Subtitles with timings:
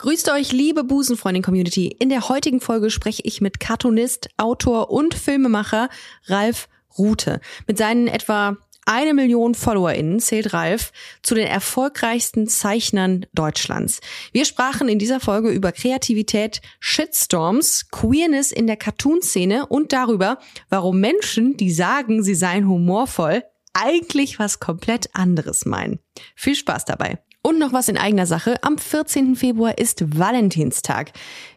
[0.00, 1.94] Grüßt euch, liebe Busenfreundin-Community.
[1.98, 5.90] In der heutigen Folge spreche ich mit Cartoonist, Autor und Filmemacher
[6.24, 7.42] Ralf Rute.
[7.66, 14.00] Mit seinen etwa eine Million FollowerInnen zählt Ralf zu den erfolgreichsten Zeichnern Deutschlands.
[14.32, 20.38] Wir sprachen in dieser Folge über Kreativität, Shitstorms, Queerness in der Cartoon-Szene und darüber,
[20.70, 23.42] warum Menschen, die sagen, sie seien humorvoll,
[23.74, 25.98] eigentlich was komplett anderes meinen.
[26.36, 27.18] Viel Spaß dabei.
[27.42, 28.62] Und noch was in eigener Sache.
[28.62, 29.34] Am 14.
[29.34, 31.12] Februar ist Valentinstag.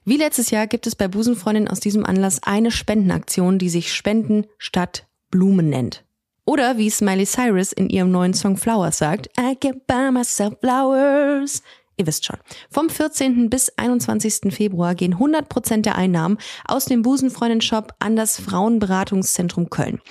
[0.06, 4.46] Wie letztes Jahr gibt es bei Busenfreundin aus diesem Anlass eine Spendenaktion, die sich Spenden
[4.58, 6.06] statt Blumen nennt.
[6.46, 11.62] Oder wie Smiley Cyrus in ihrem neuen Song Flowers sagt, I can buy myself flowers.
[11.96, 12.38] Ihr wisst schon.
[12.72, 13.50] Vom 14.
[13.50, 14.54] bis 21.
[14.54, 20.02] Februar gehen 100% der Einnahmen aus dem Busenfreundin-Shop an das Frauenberatungszentrum Köln.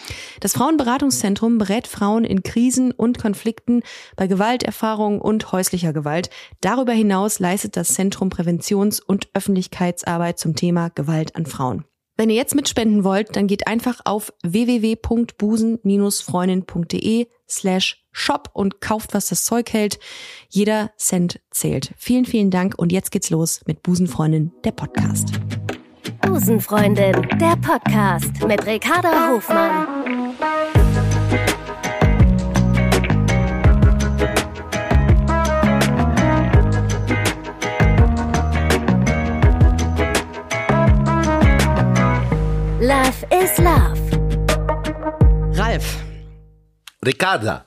[0.41, 3.83] Das Frauenberatungszentrum berät Frauen in Krisen und Konflikten
[4.17, 6.31] bei Gewalterfahrung und häuslicher Gewalt.
[6.61, 11.85] Darüber hinaus leistet das Zentrum Präventions- und Öffentlichkeitsarbeit zum Thema Gewalt an Frauen.
[12.17, 19.27] Wenn ihr jetzt mitspenden wollt, dann geht einfach auf www.busen-freundin.de slash shop und kauft, was
[19.27, 19.99] das Zeug hält.
[20.49, 21.93] Jeder Cent zählt.
[21.97, 25.33] Vielen, vielen Dank und jetzt geht's los mit Busenfreundin, der Podcast.
[26.21, 30.37] Busenfreundin, der Podcast mit Ricarda Hofmann.
[42.81, 43.99] Love is Love.
[45.55, 45.99] Ralf,
[47.05, 47.67] Ricarda,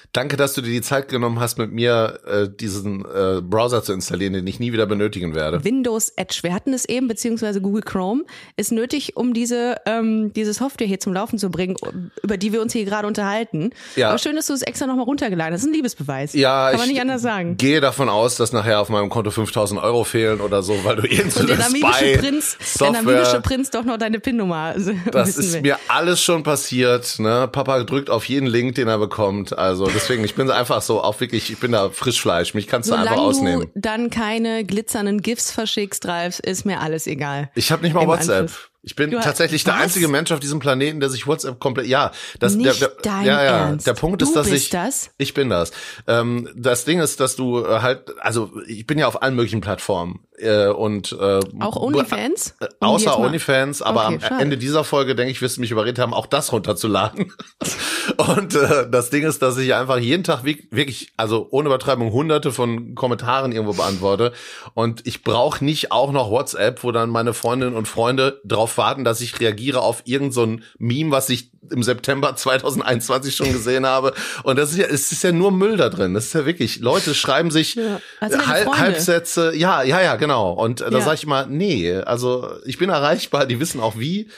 [0.13, 3.93] Danke, dass du dir die Zeit genommen hast, mit mir äh, diesen äh, Browser zu
[3.93, 5.63] installieren, den ich nie wieder benötigen werde.
[5.63, 8.23] Windows Edge, wir hatten es eben, beziehungsweise Google Chrome,
[8.57, 11.75] ist nötig, um diese, ähm, diese Software hier zum Laufen zu bringen,
[12.23, 13.71] über die wir uns hier gerade unterhalten.
[13.95, 14.09] Ja.
[14.09, 15.61] Aber schön, dass du es extra nochmal runtergeladen hast.
[15.61, 16.33] Das ist ein Liebesbeweis.
[16.33, 17.57] Ja, Kann man ich nicht anders sagen.
[17.57, 21.07] gehe davon aus, dass nachher auf meinem Konto 5000 Euro fehlen oder so, weil du
[21.07, 24.73] irgend so Und der eine namibische Prinz, der namibische Spy-Software, Prinz doch noch deine PIN-Nummer
[25.11, 25.61] das wissen ist will.
[25.61, 27.19] mir alles schon passiert.
[27.19, 27.47] Ne?
[27.51, 29.57] Papa drückt auf jeden Link, den er bekommt.
[29.57, 32.53] Also deswegen, ich bin einfach so auch wirklich, ich bin da Frischfleisch.
[32.53, 33.71] Mich kannst du einfach Solange ausnehmen.
[33.73, 37.49] du dann keine glitzernden GIFs verschickst, Ralf, ist mir alles egal.
[37.55, 38.41] Ich habe nicht mal Im WhatsApp.
[38.43, 38.70] Anschluss.
[38.83, 39.81] Ich bin Du- tatsächlich der Was?
[39.81, 41.85] einzige Mensch auf diesem Planeten, der sich WhatsApp komplett.
[41.85, 43.51] Ja, das Nicht der, der, dein ja, ja.
[43.67, 43.85] Ernst.
[43.85, 45.11] Der Punkt Du ist, dass ich das?
[45.19, 45.71] ich bin das.
[46.07, 49.61] Ähm, das Ding ist, dass du äh, halt, also ich bin ja auf allen möglichen
[49.61, 52.55] Plattformen äh, und äh, Auch OnlyFans?
[52.59, 54.41] Äh, Um die außer OnlyFans, aber Okay, am schade.
[54.41, 57.31] Ende dieser Folge, denke ich, wirst du mich überredet haben, auch das runterzuladen.
[58.17, 62.11] Und äh, das Ding ist, dass ich einfach jeden Tag wirk- wirklich, also ohne Übertreibung,
[62.11, 64.33] hunderte von Kommentaren irgendwo beantworte.
[64.73, 69.03] Und ich brauche nicht auch noch WhatsApp, wo dann meine Freundinnen und Freunde drauf warten,
[69.03, 73.85] dass ich reagiere auf irgendein so ein Meme, was ich im September 2021 schon gesehen
[73.85, 74.13] habe.
[74.43, 76.13] Und das ist ja, es ist ja nur Müll da drin.
[76.13, 77.77] Das ist ja wirklich, Leute schreiben sich
[78.19, 78.67] Also deine Halb.
[78.77, 80.53] Halbsätze, ja, ja, ja, genau.
[80.53, 81.03] Und äh, da Ja.
[81.03, 84.29] sage ich mal, nee, also ich bin erreichbar, die wissen auch wie,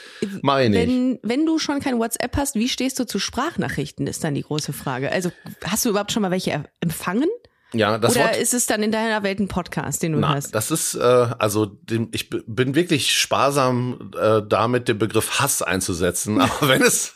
[0.42, 0.88] meine ich.
[0.88, 4.42] Wenn, wenn du schon kein WhatsApp hast, wie stehst du zu Sprachnachrichten, ist dann die
[4.42, 5.10] große Frage.
[5.10, 5.32] Also
[5.64, 7.28] hast du überhaupt schon mal welche empfangen?
[7.74, 8.36] Ja, das Oder Wort.
[8.36, 10.54] ist es dann in deiner Welt ein Podcast, den du Na, hast?
[10.54, 16.40] das ist äh, also dem, ich bin wirklich sparsam äh, damit den Begriff Hass einzusetzen,
[16.40, 17.14] aber wenn es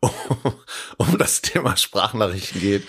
[0.00, 0.10] um,
[0.96, 2.82] um das Thema Sprachnachrichten geht,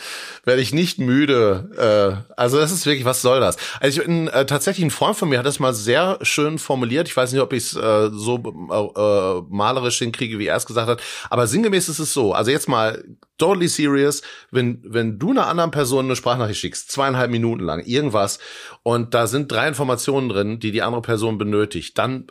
[0.43, 2.23] werde ich nicht müde.
[2.29, 3.57] Äh, also das ist wirklich, was soll das?
[3.79, 7.07] Also ich bin äh, tatsächlich ein Freund von mir hat das mal sehr schön formuliert.
[7.07, 10.87] Ich weiß nicht, ob ich es äh, so äh, malerisch hinkriege, wie er es gesagt
[10.87, 12.33] hat, aber sinngemäß ist es so.
[12.33, 13.03] Also jetzt mal
[13.37, 14.21] totally serious,
[14.51, 18.39] wenn wenn du einer anderen Person eine Sprachnachricht schickst, zweieinhalb Minuten lang, irgendwas,
[18.83, 22.27] und da sind drei Informationen drin, die die andere Person benötigt, dann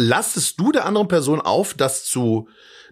[0.00, 2.48] lastest du der anderen Person auf, das zu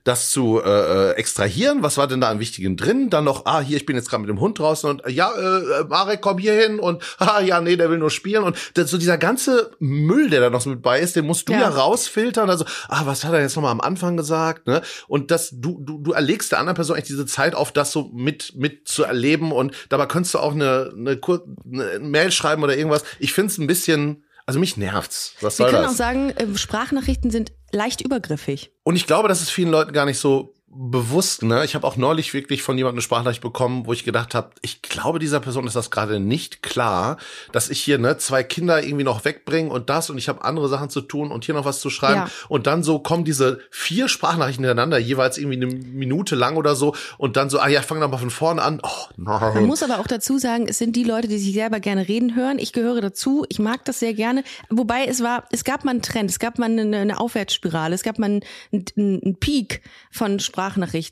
[0.08, 3.10] das zu äh, äh, extrahieren, was war denn da an Wichtigen drin?
[3.10, 5.30] Dann noch, ah, hier, ich bin jetzt gerade mit dem Hund draußen und äh, ja,
[5.30, 8.90] äh, Marek, komm hier hin und ah, ja, nee, der will nur spielen und das,
[8.90, 11.60] so dieser ganze Müll, der da noch so mit bei ist, den musst du Ja.
[11.60, 12.48] ja, rausfiltern.
[12.48, 14.66] Also, ah, was hat er jetzt nochmal am Anfang gesagt?
[14.66, 14.80] Ne?
[15.08, 18.10] Und das, du, du, du erlegst der anderen Person echt diese Zeit auf, das so
[18.14, 22.62] mit mit zu erleben und dabei könntest du auch eine, eine, Kur eine Mail schreiben
[22.62, 23.04] oder irgendwas.
[23.18, 25.34] Ich find's ein bisschen, also mich nervt's.
[25.42, 25.92] Was Wir soll können das?
[25.92, 28.72] auch sagen, äh, Sprachnachrichten sind leicht übergriffig.
[28.82, 31.42] Und ich glaube, das ist vielen Leuten gar nicht so bewusst.
[31.42, 31.64] Ne?
[31.64, 34.82] Ich habe auch neulich wirklich von jemandem eine Sprachnachricht bekommen, wo ich gedacht habe, ich
[34.82, 37.16] glaube, dieser Person ist das gerade nicht klar,
[37.52, 40.68] dass ich hier ne zwei Kinder irgendwie noch wegbringe und das und ich habe andere
[40.68, 42.26] Sachen zu tun und hier noch was zu schreiben.
[42.26, 42.30] Ja.
[42.48, 46.94] Und dann so kommen diese vier Sprachnachrichten hintereinander, jeweils irgendwie eine Minute lang oder so.
[47.16, 48.80] Und dann so, ah ja, fange dann mal von vorne an.
[48.82, 49.64] Oh Man nein.
[49.64, 52.58] muss aber auch dazu sagen, es sind die Leute, die sich selber gerne reden hören.
[52.58, 53.46] Ich gehöre dazu.
[53.48, 54.44] Ich mag das sehr gerne.
[54.68, 58.02] Wobei es war, es gab mal einen Trend, es gab mal eine, eine Aufwärtsspirale, es
[58.02, 59.80] gab mal einen, einen, einen Peak
[60.10, 60.57] von Sprachnachrichten.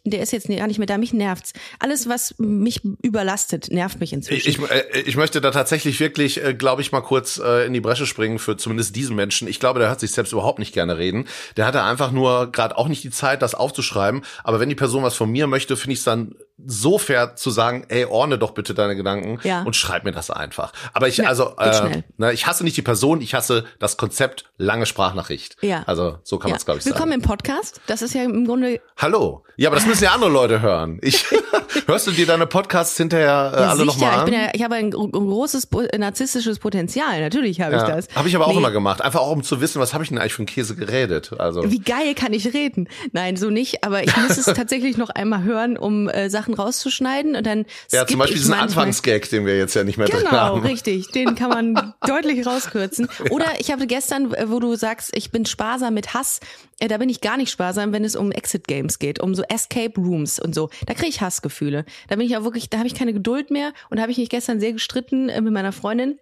[0.04, 0.98] Der ist jetzt gar nicht mehr da.
[0.98, 1.52] Mich nervt's.
[1.78, 4.48] Alles, was mich überlastet, nervt mich inzwischen.
[4.48, 7.80] Ich, äh, ich möchte da tatsächlich wirklich, äh, glaube ich, mal kurz äh, in die
[7.80, 9.48] Bresche springen für zumindest diesen Menschen.
[9.48, 11.26] Ich glaube, der hört sich selbst überhaupt nicht gerne reden.
[11.56, 14.22] Der hatte einfach nur gerade auch nicht die Zeit, das aufzuschreiben.
[14.44, 17.50] Aber wenn die Person was von mir möchte, finde ich es dann so fair zu
[17.50, 19.62] sagen, ey, ordne doch bitte deine Gedanken Ja.
[19.64, 20.72] und schreib mir das einfach.
[20.94, 24.46] Aber ich, Ja, also, äh, ne, ich hasse nicht die Person, ich hasse das Konzept
[24.56, 25.58] lange Sprachnachricht.
[25.60, 25.82] Ja.
[25.86, 26.94] Also so kann man es, glaube ich, sagen.
[26.94, 27.80] Willkommen im Podcast.
[27.86, 29.44] Das ist ja im Grunde Hallo.
[29.58, 30.98] Ja, aber das müssen ja andere Leute hören.
[31.02, 31.26] Ich,
[31.86, 34.24] hörst du dir deine Podcasts hinterher äh, ja, alle nochmal Ich, an?
[34.24, 35.68] bin ja, ich habe ein, gro- ein großes
[35.98, 37.20] narzisstisches Potenzial.
[37.20, 38.08] Natürlich habe ich das.
[38.14, 38.58] Habe ich aber auch Nee.
[38.58, 39.02] immer gemacht.
[39.02, 41.32] Einfach auch um zu wissen, was habe ich denn eigentlich für einen Käse geredet.
[41.38, 42.88] Also Wie geil kann ich reden?
[43.12, 43.84] Nein, so nicht.
[43.84, 48.06] Aber ich muss es tatsächlich noch einmal hören, um äh, Sachen rauszuschneiden und dann ja,
[48.06, 50.60] zum Beispiel diesen Anfangsgag, den wir jetzt ja nicht mehr drin Genau, haben.
[50.62, 51.08] richtig.
[51.08, 53.08] Den kann man deutlich rauskürzen.
[53.30, 56.40] Oder ich habe gestern, äh, wo du sagst, ich bin sparsam mit Hass,
[56.80, 59.42] äh, da bin ich gar nicht sparsam, wenn es um Exit Games geht, um so
[59.48, 60.70] Escape Rooms und so.
[60.86, 61.84] Da kriege ich Hassgefühle.
[62.08, 64.28] Da bin ich auch wirklich, da habe ich keine Geduld mehr und habe ich mich
[64.28, 66.18] gestern sehr gestritten äh, mit meiner Freundin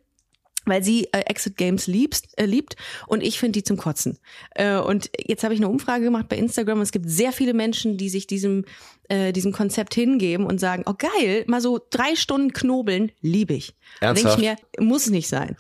[0.67, 4.19] weil sie äh, Exit Games liebst, äh, liebt und ich finde die zum Kotzen.
[4.55, 7.55] Äh, und jetzt habe ich eine Umfrage gemacht bei Instagram und es gibt sehr viele
[7.55, 8.65] Menschen, die sich diesem,
[9.09, 13.75] äh, diesem Konzept hingeben und sagen, oh geil, mal so drei Stunden knobeln, liebe ich.
[14.01, 14.79] Da denke ich Ernsthaft?
[14.79, 15.57] mir, muss nicht sein.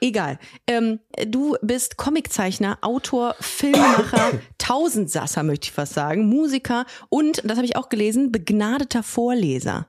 [0.00, 0.38] Egal.
[0.66, 7.66] Ähm, du bist Comiczeichner, Autor, Filmemacher, Tausendsasser möchte ich fast sagen, Musiker und, das habe
[7.66, 9.88] ich auch gelesen, begnadeter Vorleser.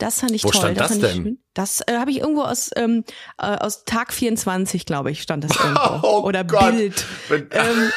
[0.00, 0.60] Das fand ich Wo toll.
[0.60, 1.12] stand das ich denn?
[1.14, 1.38] schön.
[1.54, 3.04] Das äh, habe ich irgendwo aus, ähm,
[3.36, 6.00] äh, aus Tag 24, glaube ich, stand das irgendwo.
[6.06, 6.72] Oh Oder Gott.
[6.76, 7.04] Bild.
[7.30, 7.90] Ähm,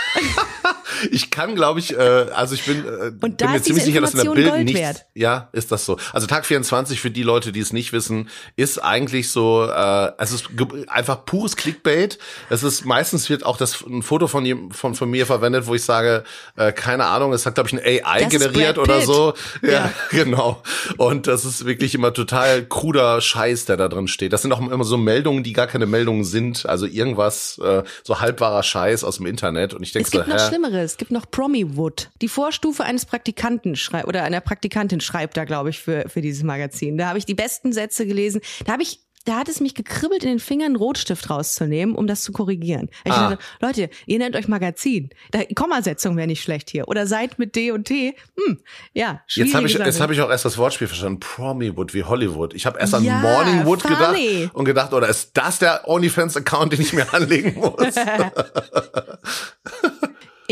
[1.12, 1.98] ich kann, glaube ich, äh,
[2.34, 4.80] also ich bin, äh, bin da mir ziemlich sicher, dass in der Bild Gold nichts.
[4.82, 5.06] wert.
[5.14, 5.98] Ja, ist das so.
[6.14, 10.32] Also Tag 24 für die Leute, die es nicht wissen, ist eigentlich so, äh, es
[10.32, 10.50] ist
[10.88, 12.18] einfach pures Clickbait.
[12.50, 15.84] Es ist meistens wird auch das ein Foto von von von mir verwendet, wo ich
[15.84, 16.24] sage,
[16.58, 19.34] äh, keine Ahnung, es hat glaube ich ein AI Das generiert oder so.
[19.62, 19.94] Ja, Ja.
[20.10, 20.62] genau.
[20.98, 24.34] Und das ist wirklich immer total kruder Scheiß, der da drin steht.
[24.34, 26.66] Das sind auch immer so Meldungen, die gar keine Meldungen sind.
[26.66, 29.74] Also irgendwas, äh, so halbwahrer Scheiß aus dem Internet.
[29.74, 30.48] Und ich denke es so, gibt noch hä?
[30.48, 30.92] Schlimmeres.
[30.92, 32.10] Es gibt noch Promi-Wood.
[32.22, 36.44] Die Vorstufe eines Praktikanten schreibt, oder einer Praktikantin schreibt da, glaube ich, für, für dieses
[36.44, 36.98] Magazin.
[36.98, 38.42] Da habe ich die besten Sätze gelesen.
[38.66, 42.08] Da habe ich da hat es mich gekribbelt in den Fingern, einen Rotstift rauszunehmen, um
[42.08, 42.90] das zu korrigieren.
[43.06, 43.30] Ich Ah.
[43.32, 45.10] dachte, Leute, ihr nennt euch Magazin.
[45.32, 46.88] Da, Kommasetzung wäre nicht schlecht hier.
[46.88, 48.16] Oder seid mit D und T.
[48.38, 48.60] Hm,
[48.94, 51.20] ja, Jetzt habe ich, jetzt habe ich auch erst das Wortspiel verstanden.
[51.20, 52.54] Promiwood wie Hollywood.
[52.54, 54.50] Ich habe erst an Ja, Morningwood gedacht funny.
[54.54, 57.96] und gedacht, oder ist das der OnlyFans-Account, den ich mir anlegen muss?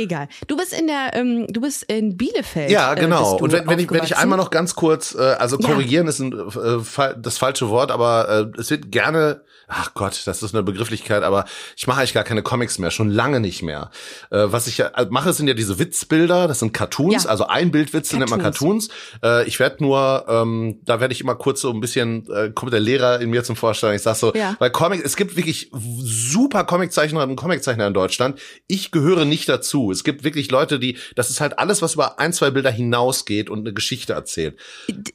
[0.01, 0.27] Egal.
[0.48, 2.71] Du bist in der, ähm, du bist in Bielefeld.
[2.71, 3.38] Ja, äh, genau.
[3.38, 5.68] du Und wenn, wenn, ich, wenn ich einmal noch ganz kurz, äh, also Ja.
[5.68, 10.24] korrigieren ist ein, äh, fa- das falsche Wort, aber äh, es wird gerne, ach Gott,
[10.25, 11.45] das ist eine Begrifflichkeit, aber
[11.77, 13.92] ich mache eigentlich gar keine Comics mehr, schon lange nicht mehr.
[14.31, 17.30] Äh, was ich ja äh, mache, sind ja diese Witzbilder, das sind Cartoons, Ja.
[17.30, 18.89] also Einbildwitze nennt man Cartoons.
[19.24, 22.74] Äh, ich werde nur, ähm, da werde ich immer kurz so ein bisschen, äh, kommt
[22.74, 24.56] der Lehrer in mir zum Vorstellen, ich sag so, Ja.
[24.59, 25.69] weil Comic, es gibt wirklich
[26.04, 28.39] super Comiczeichnerinnen und Comiczeichner in Deutschland.
[28.68, 29.90] Ich gehöre nicht dazu.
[29.91, 33.49] Es gibt wirklich Leute, die, das ist halt alles, was über ein, zwei Bilder hinausgeht
[33.49, 34.57] und eine Geschichte erzählt.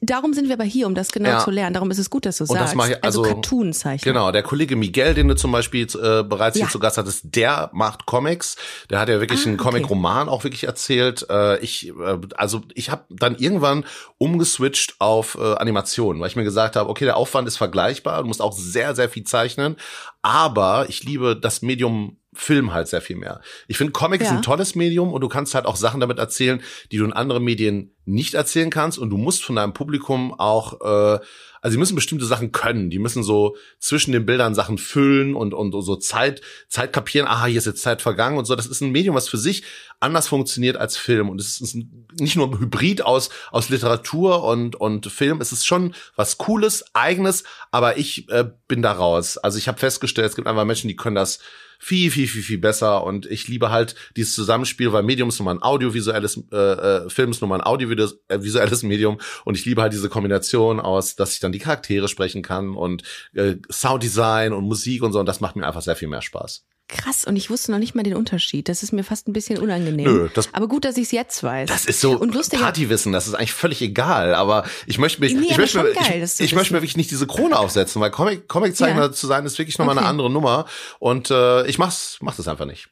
[0.01, 1.39] Darum sind wir aber hier, um das genau Ja.
[1.39, 1.73] zu lernen.
[1.73, 2.75] Darum ist es gut, dass du Und das sagst.
[2.75, 4.13] mache ich- also, also- Cartoon-Zeichnen.
[4.13, 6.65] Genau, der Kollege Miguel, den du zum Beispiel äh, bereits Ja.
[6.65, 8.55] hier zu Gast hattest, der macht Comics.
[8.89, 9.63] Der hat ja wirklich Ah, einen okay.
[9.69, 11.25] Comic-Roman auch wirklich erzählt.
[11.29, 11.93] Äh, ich, äh,
[12.35, 13.85] also ich habe dann irgendwann
[14.17, 18.27] umgeswitcht auf äh, Animationen, weil ich mir gesagt habe, okay, der Aufwand ist vergleichbar, du
[18.27, 19.75] musst auch sehr, sehr viel zeichnen,
[20.21, 23.41] aber ich liebe das Medium Film halt sehr viel mehr.
[23.67, 24.35] Ich finde, Comic ist Ja.
[24.35, 27.43] ein tolles Medium und du kannst halt auch Sachen damit erzählen, die du in anderen
[27.43, 31.19] Medien nicht erzählen kannst und du musst von deinem Publikum auch, äh,
[31.61, 32.89] also sie müssen bestimmte Sachen können.
[32.89, 37.47] Die müssen so zwischen den Bildern Sachen füllen und, und so Zeit, Zeit kapieren, aha,
[37.47, 38.55] hier ist jetzt Zeit vergangen und so.
[38.55, 39.63] Das ist ein Medium, was für sich
[39.99, 41.27] anders funktioniert als Film.
[41.29, 41.75] Und es ist
[42.19, 45.41] nicht nur ein Hybrid aus, aus Literatur und, und Film.
[45.41, 49.37] Es ist schon was Cooles, Eigenes, aber ich äh, bin da raus.
[49.37, 51.39] Also ich habe festgestellt, es gibt einfach Menschen, die können das
[51.79, 53.03] viel, viel, viel, viel besser.
[53.03, 57.09] Und ich liebe halt dieses Zusammenspiel, weil Medium ist nun mal ein audiovisuelles, äh, äh,
[57.09, 59.19] Film ist nun mal ein audiovisuelles Medium.
[59.45, 63.03] Und ich liebe halt diese Kombination aus, dass ich dann die Charaktere sprechen kann und
[63.33, 65.19] äh, Sounddesign und Musik und so.
[65.19, 66.65] Und das macht mir einfach sehr viel mehr Spaß.
[66.89, 68.69] Krass, und ich wusste noch nicht mal den Unterschied.
[68.69, 70.05] Das ist mir fast ein bisschen unangenehm.
[70.05, 71.67] Nö, das- aber gut, dass ich es jetzt weiß.
[71.69, 75.33] Das ist so und lustiger, Partywissen, das ist eigentlich völlig egal, aber ich möchte mich,
[75.33, 78.09] Nee, ich möchte, mir- geil, ich, ich möchte mir wirklich nicht diese Krone aufsetzen, weil
[78.11, 79.11] Comic, Comiczeichner Ja.
[79.11, 80.09] zu sein ist wirklich nochmal eine Okay.
[80.11, 80.65] andere Nummer
[80.99, 82.87] und äh, ich mach's, mach das einfach nicht.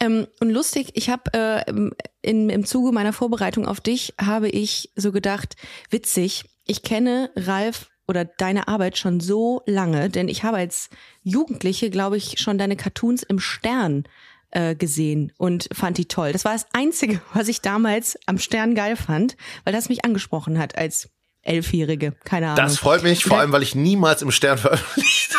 [0.00, 1.92] Ähm, und lustig, ich habe äh, im-
[2.22, 5.56] in, im Zuge meiner Vorbereitung auf dich habe ich so gedacht,
[5.90, 10.90] witzig, ich kenne Ralf oder deine Arbeit schon so lange, denn ich habe als
[11.22, 14.04] Jugendliche, glaube ich, schon deine Cartoons im Stern
[14.50, 16.32] äh, gesehen und fand die toll.
[16.32, 20.58] Das war das Einzige, was ich damals am Stern geil fand, weil das mich angesprochen
[20.58, 21.08] hat als
[21.42, 22.12] Elfjährige.
[22.24, 22.56] Keine Ahnung.
[22.56, 25.34] Das freut mich, vor allem, weil ich niemals im Stern veröffentlicht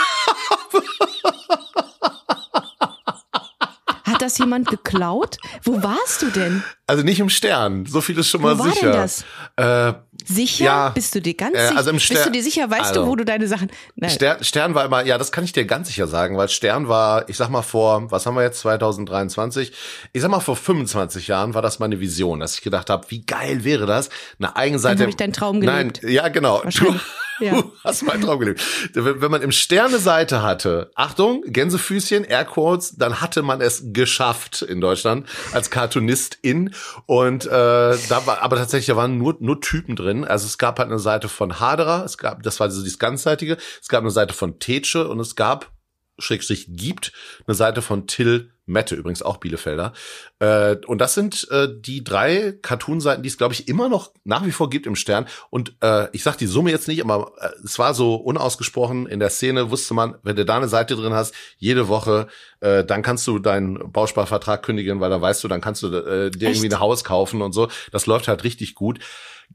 [4.04, 5.38] Hat das jemand geklaut?
[5.64, 6.64] Wo warst du denn?
[6.88, 8.92] Also nicht im Stern, so viel ist schon mal Wo war sicher.
[8.92, 9.26] denn das?
[9.58, 9.94] Äh,
[10.26, 10.66] Sicher?
[10.66, 10.90] Ja.
[10.90, 11.78] Bist du dir ganz Äh, sicher?
[11.78, 12.70] also im Bist Stern- du dir sicher?
[12.70, 13.70] Weißt also, du, wo du deine Sachen?
[13.96, 14.10] Nein.
[14.10, 17.30] Stern, Stern war immer, ja, das kann ich dir ganz sicher sagen, weil Stern war,
[17.30, 19.72] ich sag mal vor, was haben wir jetzt, 2023?
[20.14, 23.22] Ich sag mal vor 25 Jahren war das meine Vision, dass ich gedacht habe, wie
[23.26, 25.04] geil wäre das, eine eigene Seite.
[25.04, 26.02] hab ich deinen Traum gelebt.
[26.04, 26.62] Nein, ja, genau.
[26.64, 26.96] Du,
[27.40, 27.62] Ja.
[27.62, 28.62] du hast meinen Traum gelebt.
[28.94, 34.62] Wenn man im Stern eine Seite hatte, Achtung, Gänsefüßchen, Airquotes, dann hatte man es geschafft
[34.62, 36.74] in Deutschland als Cartoonistin
[37.06, 40.24] und äh, da war, aber tatsächlich da waren nur nur Typen drin.
[40.24, 43.58] Also es gab halt eine Seite von Haderer, es gab, das war so dieses ganzseitige,
[43.82, 45.72] es gab eine Seite von Tetsche und es gab
[46.18, 47.12] Schrägstrich gibt
[47.46, 49.94] eine Seite von Till Mette, übrigens auch Bielefelder.
[50.40, 54.46] Äh, und das sind äh, die drei Cartoon-Seiten, die es, glaube ich, immer noch nach
[54.46, 55.28] wie vor gibt im Stern.
[55.50, 59.20] Und äh, ich sag die Summe jetzt nicht, aber äh, es war so unausgesprochen in
[59.20, 62.28] der Szene, wusste man, wenn du da eine Seite drin hast, jede Woche,
[62.60, 66.32] äh, dann kannst du deinen Bausparvertrag kündigen, weil dann weißt du, dann kannst du äh,
[66.32, 67.68] dir irgendwie ein Haus kaufen und so.
[67.92, 69.00] Das läuft halt richtig gut.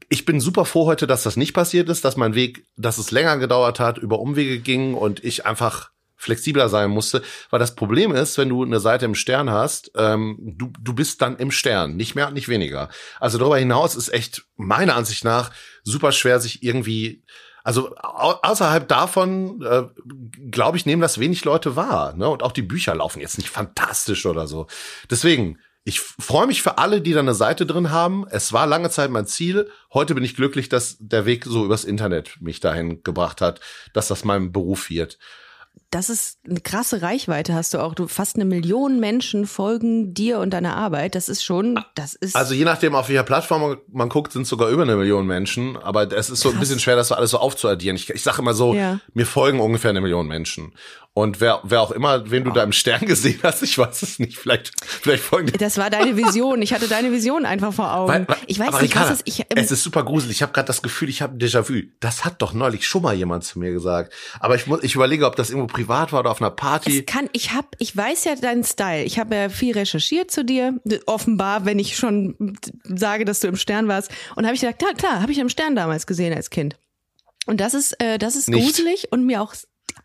[0.07, 3.11] Ich bin super froh heute, dass das nicht passiert ist, dass mein Weg, dass es
[3.11, 5.91] länger gedauert hat, über Umwege ging und ich einfach
[6.21, 10.37] flexibler sein musste, weil das Problem ist, wenn du eine Seite im Stern hast, ähm,
[10.39, 12.89] du, du bist dann im Stern, nicht mehr und nicht weniger.
[13.19, 15.51] Also darüber hinaus ist echt meiner Ansicht nach
[15.83, 17.23] super schwer, sich irgendwie
[17.63, 19.83] also au außerhalb davon, äh,
[20.49, 22.15] glaube ich, nehmen das wenig Leute wahr.
[22.15, 22.27] Ne?
[22.27, 24.67] Und auch die Bücher laufen jetzt nicht fantastisch oder so.
[25.11, 28.25] Deswegen, ich freue mich für alle, die da eine Seite drin haben.
[28.29, 29.69] Es war lange Zeit mein Ziel.
[29.93, 33.59] Heute bin ich glücklich, dass der Weg so übers Internet mich dahin gebracht hat,
[33.93, 35.17] dass das mein Beruf wird.
[35.91, 37.93] Das ist eine krasse Reichweite hast du auch.
[37.93, 41.15] Du fast eine Million Menschen folgen dir und deiner Arbeit.
[41.15, 42.33] Das ist schon, das ist.
[42.35, 45.75] Also je nachdem, auf welcher Plattform man guckt, sind sogar über eine Million Menschen.
[45.75, 47.97] Aber es ist so ein bisschen schwer, das so alles so aufzuaddieren.
[47.97, 49.01] Ich, ich sage immer so, Ja.
[49.13, 50.73] mir folgen ungefähr eine Million Menschen.
[51.13, 54.17] Und wer, wer auch immer, wen du da im Stern gesehen hast, ich weiß es
[54.17, 54.37] nicht.
[54.37, 55.57] Vielleicht, vielleicht folgen die.
[55.57, 56.61] das war deine Vision.
[56.61, 58.07] Ich hatte deine Vision einfach vor Augen.
[58.13, 59.27] Weil- weil- ich weiß nicht, Ricarda, was ist.
[59.27, 60.37] Ich, ähm, es ist super gruselig.
[60.37, 61.81] Ich habe gerade das Gefühl, ich habe ein Déjà-vu.
[61.99, 64.13] Das hat doch neulich schon mal jemand zu mir gesagt.
[64.39, 66.99] Aber ich muss, ich überlege, ob das irgendwo privat war oder auf einer Party.
[66.99, 69.03] Es kann, ich hab, ich weiß ja deinen Style.
[69.03, 70.79] Ich habe ja viel recherchiert zu dir.
[71.07, 74.11] Offenbar, wenn ich schon sage, dass du im Stern warst.
[74.37, 76.77] Und habe ich gedacht, klar, klar, habe ich im Stern damals gesehen als Kind.
[77.47, 78.63] Und das ist, äh, das ist Nicht.
[78.63, 79.53] gruselig und mir auch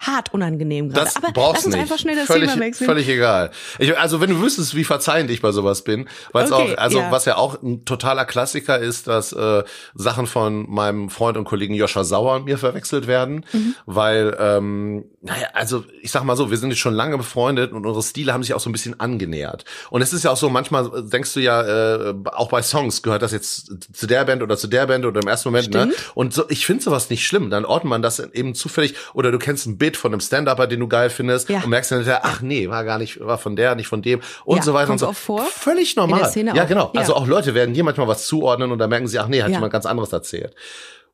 [0.00, 1.05] hart unangenehm gerade.
[1.05, 1.83] Das Aber brauchst lass uns nicht.
[1.83, 2.87] einfach schnell das völlig, Thema wechseln.
[2.87, 3.50] Völlig egal.
[3.79, 6.79] Ich, also wenn du wüsstest, wie verzeihend ich bei sowas bin, weil es Okay, auch,
[6.79, 7.11] also ja.
[7.11, 9.62] was ja auch ein totaler Klassiker ist, dass äh,
[9.95, 13.75] Sachen von meinem Freund und Kollegen Joscha Sauer und mir verwechselt werden, Mhm.
[13.87, 17.85] weil, ähm, naja, also ich sag mal so, wir sind jetzt schon lange befreundet und
[17.85, 19.64] unsere Stile haben sich auch so ein bisschen angenähert.
[19.90, 21.62] Und es ist ja auch so, manchmal denkst du ja,
[22.11, 25.21] äh, auch bei Songs gehört das jetzt zu der Band oder zu der Band oder
[25.21, 25.90] im ersten Moment, ne?
[25.92, 26.12] Stimmt.
[26.14, 27.50] Und so, ich finde sowas nicht schlimm.
[27.50, 30.80] Dann ordnet man das eben zufällig oder du kennst ein Bit von einem Stand-Upper, den
[30.80, 31.61] du geil findest Ja.
[31.62, 34.21] und merkst dann hinterher, ach nee, war gar nicht, war von der, nicht von dem
[34.45, 35.09] und Ja, so weiter und so.
[35.09, 35.42] auch vor.
[35.47, 36.33] Völlig normal.
[36.35, 36.68] ja, auch.
[36.68, 36.90] genau.
[36.95, 37.00] Ja.
[37.00, 39.50] Also auch Leute werden dir manchmal was zuordnen und dann merken sie, ach nee, hat
[39.50, 40.54] jemand ganz anderes erzählt.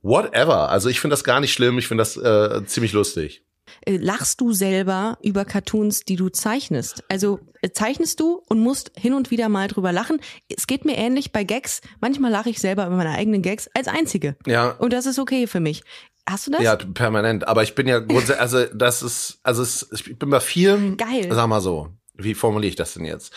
[0.02, 0.68] Whatever.
[0.68, 1.78] Also ich finde das gar nicht schlimm.
[1.78, 3.44] Ich finde das äh, ziemlich lustig.
[3.86, 7.04] Äh, Lachst du selber über Cartoons, die du zeichnest?
[7.08, 10.20] Also äh, zeichnest du und musst hin und wieder mal drüber lachen.
[10.54, 11.80] Es geht mir ähnlich bei Gags.
[12.00, 14.36] Manchmal lache ich selber über meine eigenen Gags als einzige.
[14.46, 14.70] Ja.
[14.70, 15.82] Und das ist okay für mich.
[16.28, 16.62] Hast du das?
[16.62, 17.48] Ja, permanent.
[17.48, 21.28] Aber ich bin ja grundsätzlich, also das ist, also es, ich bin bei vielen, Geil.
[21.30, 23.32] sag mal so, wie formuliere ich das denn jetzt?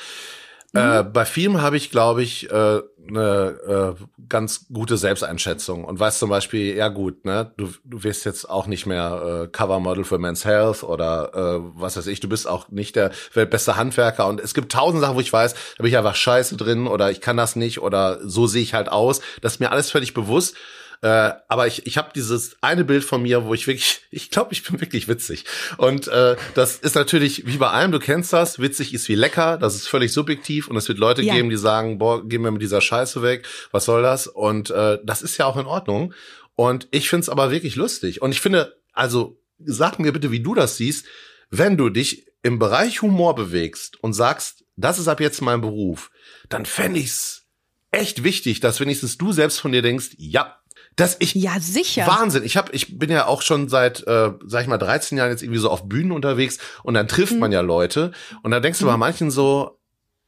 [0.75, 6.19] Äh, bei vielen habe ich, glaube ich, äh, eine äh, ganz gute Selbsteinschätzung und weiß
[6.19, 10.17] zum Beispiel, ja gut, ne, du, du wirst jetzt auch nicht mehr äh, Covermodel für
[10.17, 14.41] Men's Health oder äh, was weiß ich, du bist auch nicht der weltbeste Handwerker und
[14.41, 17.21] es gibt tausend Sachen, wo ich weiß, da bin ich einfach scheiße drin oder ich
[17.21, 19.21] kann das nicht oder so sehe ich halt aus.
[19.41, 20.55] Das ist mir alles völlig bewusst.
[21.01, 24.53] Äh, aber ich, ich habe dieses eine Bild von mir, wo ich wirklich, ich glaube,
[24.53, 25.45] ich bin wirklich witzig.
[25.77, 29.57] Und äh, das ist natürlich wie bei allem, du kennst das, witzig ist wie lecker,
[29.57, 31.33] das ist völlig subjektiv und es wird Leute Ja.
[31.35, 34.27] geben, die sagen, boah, gehen wir mit dieser Scheiße weg, was soll das?
[34.27, 36.13] Und äh, das ist ja auch in Ordnung.
[36.55, 38.21] Und ich find's aber wirklich lustig.
[38.21, 41.05] Und ich finde, also sag mir bitte, wie du das siehst,
[41.49, 46.11] wenn du dich im Bereich Humor bewegst und sagst, das ist ab jetzt mein Beruf,
[46.49, 47.43] dann fände ich's
[47.91, 50.59] echt wichtig, dass wenigstens du selbst von dir denkst, ja,
[50.95, 52.07] dass ich Ja, sicher.
[52.07, 52.43] Wahnsinn.
[52.43, 55.43] Ich hab, ich bin ja auch schon seit, äh, sag ich mal, 13 Jahren jetzt
[55.43, 57.39] irgendwie so auf Bühnen unterwegs und dann trifft Mhm.
[57.39, 58.11] man ja Leute
[58.43, 59.79] und dann denkst du bei manchen so,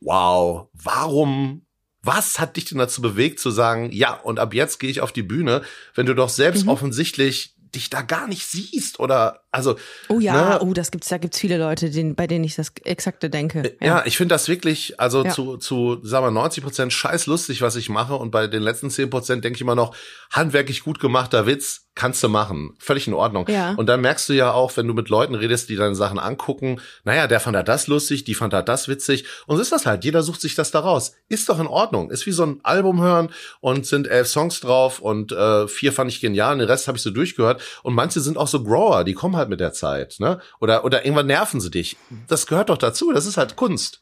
[0.01, 1.65] wow, warum,
[2.03, 5.11] was hat dich denn dazu bewegt zu sagen, ja, und ab jetzt gehe ich auf
[5.11, 5.61] die Bühne,
[5.95, 6.69] wenn du doch selbst Mhm.
[6.69, 9.75] offensichtlich dich da gar nicht siehst oder also
[10.09, 10.61] Oh ja, ne?
[10.61, 13.75] oh, das gibt's, da gibt's viele Leute, denen, bei denen ich das Exakte denke.
[13.81, 15.31] Ja, ich finde das wirklich, also Ja.
[15.31, 18.15] zu, zu, sagen wir, 90 Prozent scheiß lustig, was ich mache.
[18.15, 19.95] Und bei den letzten 10 Prozent denke ich immer noch,
[20.31, 22.75] handwerklich gut gemachter Witz, kannst du machen.
[22.77, 23.47] Völlig in Ordnung.
[23.49, 23.73] Ja.
[23.73, 26.79] Und dann merkst du ja auch, wenn du mit Leuten redest, die deine Sachen angucken,
[27.03, 29.25] naja, der fand da das lustig, die fand da das witzig.
[29.47, 30.05] Und so ist das halt.
[30.05, 31.13] Jeder sucht sich das da raus.
[31.27, 32.11] Ist doch in Ordnung.
[32.11, 36.11] Ist wie so ein Album hören und sind elf Songs drauf und äh, vier fand
[36.11, 37.61] ich genial, und den Rest habe ich so durchgehört.
[37.81, 40.39] Und manche sind auch so Grower, die kommen halt mit der Zeit, ne?
[40.61, 41.97] Oder, oder irgendwann nerven sie dich.
[42.27, 43.11] Das gehört doch dazu.
[43.11, 44.01] Das ist halt Kunst.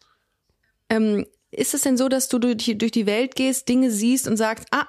[0.89, 4.27] Ähm, ist es denn so, dass du durch die, durch die Welt gehst, Dinge siehst
[4.27, 4.85] und sagst, ah,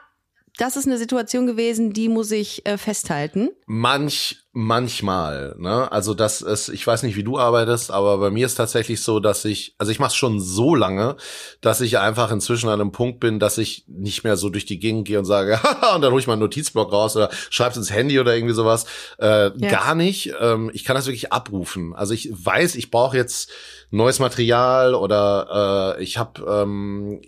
[0.58, 3.50] das ist eine Situation gewesen, die muss ich äh, festhalten?
[3.66, 5.92] Manch, manchmal, ne?
[5.92, 9.20] Also das ist, ich weiß nicht, wie du arbeitest, aber bei mir ist tatsächlich so,
[9.20, 11.16] dass ich, also ich mache es schon so lange,
[11.60, 14.78] dass ich einfach inzwischen an einem Punkt bin, dass ich nicht mehr so durch die
[14.78, 17.76] Gegend gehe und sage, haha, und dann hole ich mal einen Notizblock raus oder schreib's
[17.76, 18.86] ins Handy oder irgendwie sowas.
[19.18, 19.70] Äh, Ja.
[19.70, 20.32] Gar nicht.
[20.40, 21.94] Ähm, ich kann das wirklich abrufen.
[21.94, 23.50] Also ich weiß, ich brauche jetzt
[23.90, 27.20] neues Material oder äh, ich habe ähm,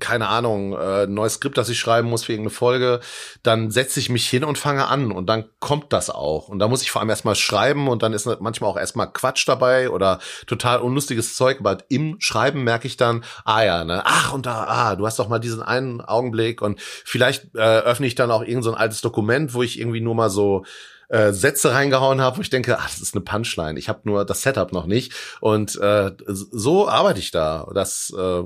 [0.00, 3.00] keine Ahnung, äh, neues Skript, das ich schreiben muss für irgendeine Folge,
[3.42, 6.48] dann setze ich mich hin und fange an und dann kommt das auch.
[6.48, 9.46] Und da muss ich vor allem erstmal schreiben und dann ist manchmal auch erstmal Quatsch
[9.48, 14.32] dabei oder total unlustiges Zeug, aber im Schreiben merke ich dann, ah ja, ne, ach
[14.32, 18.14] und da, ah, du hast doch mal diesen einen Augenblick und vielleicht äh, öffne ich
[18.14, 20.64] dann auch irgend so altes Dokument, wo ich irgendwie nur mal so
[21.12, 23.78] äh, Sätze reingehauen habe, wo ich denke, ach, das ist eine Punchline.
[23.78, 25.12] Ich habe nur das Setup noch nicht.
[25.40, 27.68] Und äh, so arbeite ich da.
[27.74, 28.42] Das äh,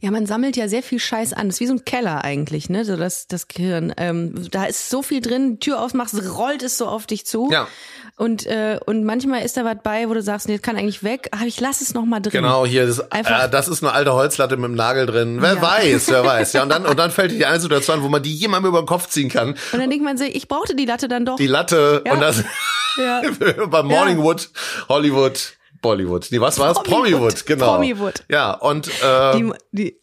[0.00, 1.46] Ja, man sammelt ja sehr viel Scheiß an.
[1.48, 2.84] Das ist wie so ein Keller eigentlich, ne?
[2.84, 3.92] So das, das Gehirn.
[3.96, 7.48] Ähm, da ist so viel drin, Tür aufmachst, rollt es so auf dich zu.
[7.52, 7.68] Ja.
[8.16, 11.02] Und, äh, und manchmal ist da was bei, wo du sagst, nee, das kann eigentlich
[11.02, 12.30] weg, aber ich lass es noch mal drin.
[12.42, 15.38] Genau, hier, das, Einfach- äh, das ist eine alte Holzlatte mit dem Nagel drin.
[15.40, 15.62] Wer Ja.
[15.62, 16.52] weiß, wer weiß.
[16.52, 18.82] Ja, und dann, und dann fällt dir die eine Situation, wo man die jemandem über
[18.82, 19.50] den Kopf ziehen kann.
[19.72, 21.36] Und dann denkt man sich, ich brauchte die Latte dann doch.
[21.36, 22.12] Die Latte Ja.
[22.12, 22.44] und das
[22.98, 23.22] ja.
[23.66, 24.50] bei Morningwood,
[24.88, 26.28] Hollywood, Bollywood.
[26.30, 26.82] Nee, was war's?
[26.82, 27.10] Promiwood.
[27.20, 27.72] Promiwood, genau.
[27.74, 28.24] Promiwood.
[28.30, 30.00] Ja, und äh, Die, die,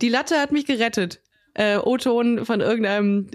[0.00, 1.20] die Latte hat mich gerettet.
[1.56, 3.28] Äh, O-Ton von irgendeinem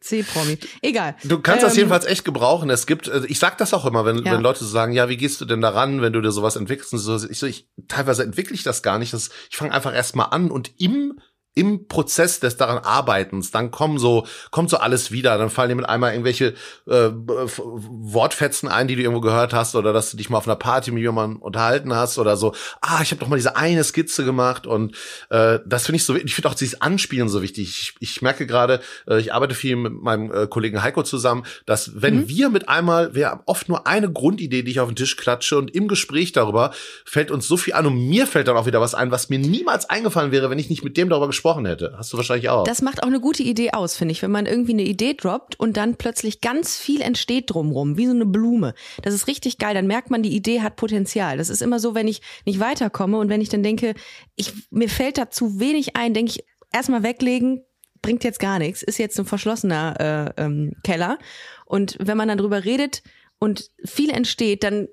[0.00, 0.58] C-Promi.
[0.82, 1.14] Egal.
[1.22, 2.68] Du kannst das Ähm, jedenfalls echt gebrauchen.
[2.68, 4.32] Es gibt, also ich sag das auch immer, wenn, Ja.
[4.32, 6.92] wenn Leute so sagen, ja, wie gehst du denn daran, wenn du dir sowas entwickelst?
[6.92, 9.12] Und so, ich so, ich, teilweise entwickle ich das gar nicht.
[9.12, 11.20] Das, ich fange einfach erstmal an und im
[11.54, 15.76] im Prozess des daran Arbeitens, dann kommen so, kommt so alles wieder, dann fallen dir
[15.76, 16.54] mit einmal irgendwelche
[16.86, 20.56] äh, Wortfetzen ein, die du irgendwo gehört hast, oder dass du dich mal auf einer
[20.56, 24.24] Party mit jemandem unterhalten hast oder so, ah, ich habe doch mal diese eine Skizze
[24.24, 24.96] gemacht und
[25.30, 26.30] äh, das finde ich so wichtig.
[26.30, 27.68] Ich finde auch dieses Anspielen so wichtig.
[27.68, 31.92] Ich, ich merke gerade, äh, ich arbeite viel mit meinem äh, Kollegen Heiko zusammen, dass
[31.94, 35.16] wenn wir mit einmal, wir haben oft nur eine Grundidee, die ich auf den Tisch
[35.16, 36.72] klatsche und im Gespräch darüber
[37.04, 39.38] fällt uns so viel an und mir fällt dann auch wieder was ein, was mir
[39.38, 41.94] niemals eingefallen wäre, wenn ich nicht mit dem darüber gesprochen hätte.
[41.96, 42.64] Hast du wahrscheinlich auch.
[42.64, 45.58] Das macht auch eine gute Idee aus, finde ich, wenn man irgendwie eine Idee droppt
[45.60, 48.74] und dann plötzlich ganz viel entsteht drumrum, wie so eine Blume.
[49.02, 49.74] Das ist richtig geil.
[49.74, 51.36] Dann merkt man, die Idee hat Potenzial.
[51.36, 53.94] Das ist immer so, wenn ich nicht weiterkomme und wenn ich dann denke,
[54.36, 57.62] ich, mir fällt da zu wenig ein, denke ich, erstmal weglegen,
[58.02, 61.18] bringt jetzt gar nichts, ist jetzt ein verschlossener äh, ähm, Keller.
[61.64, 63.02] Und wenn man dann drüber redet
[63.38, 64.88] und viel entsteht, dann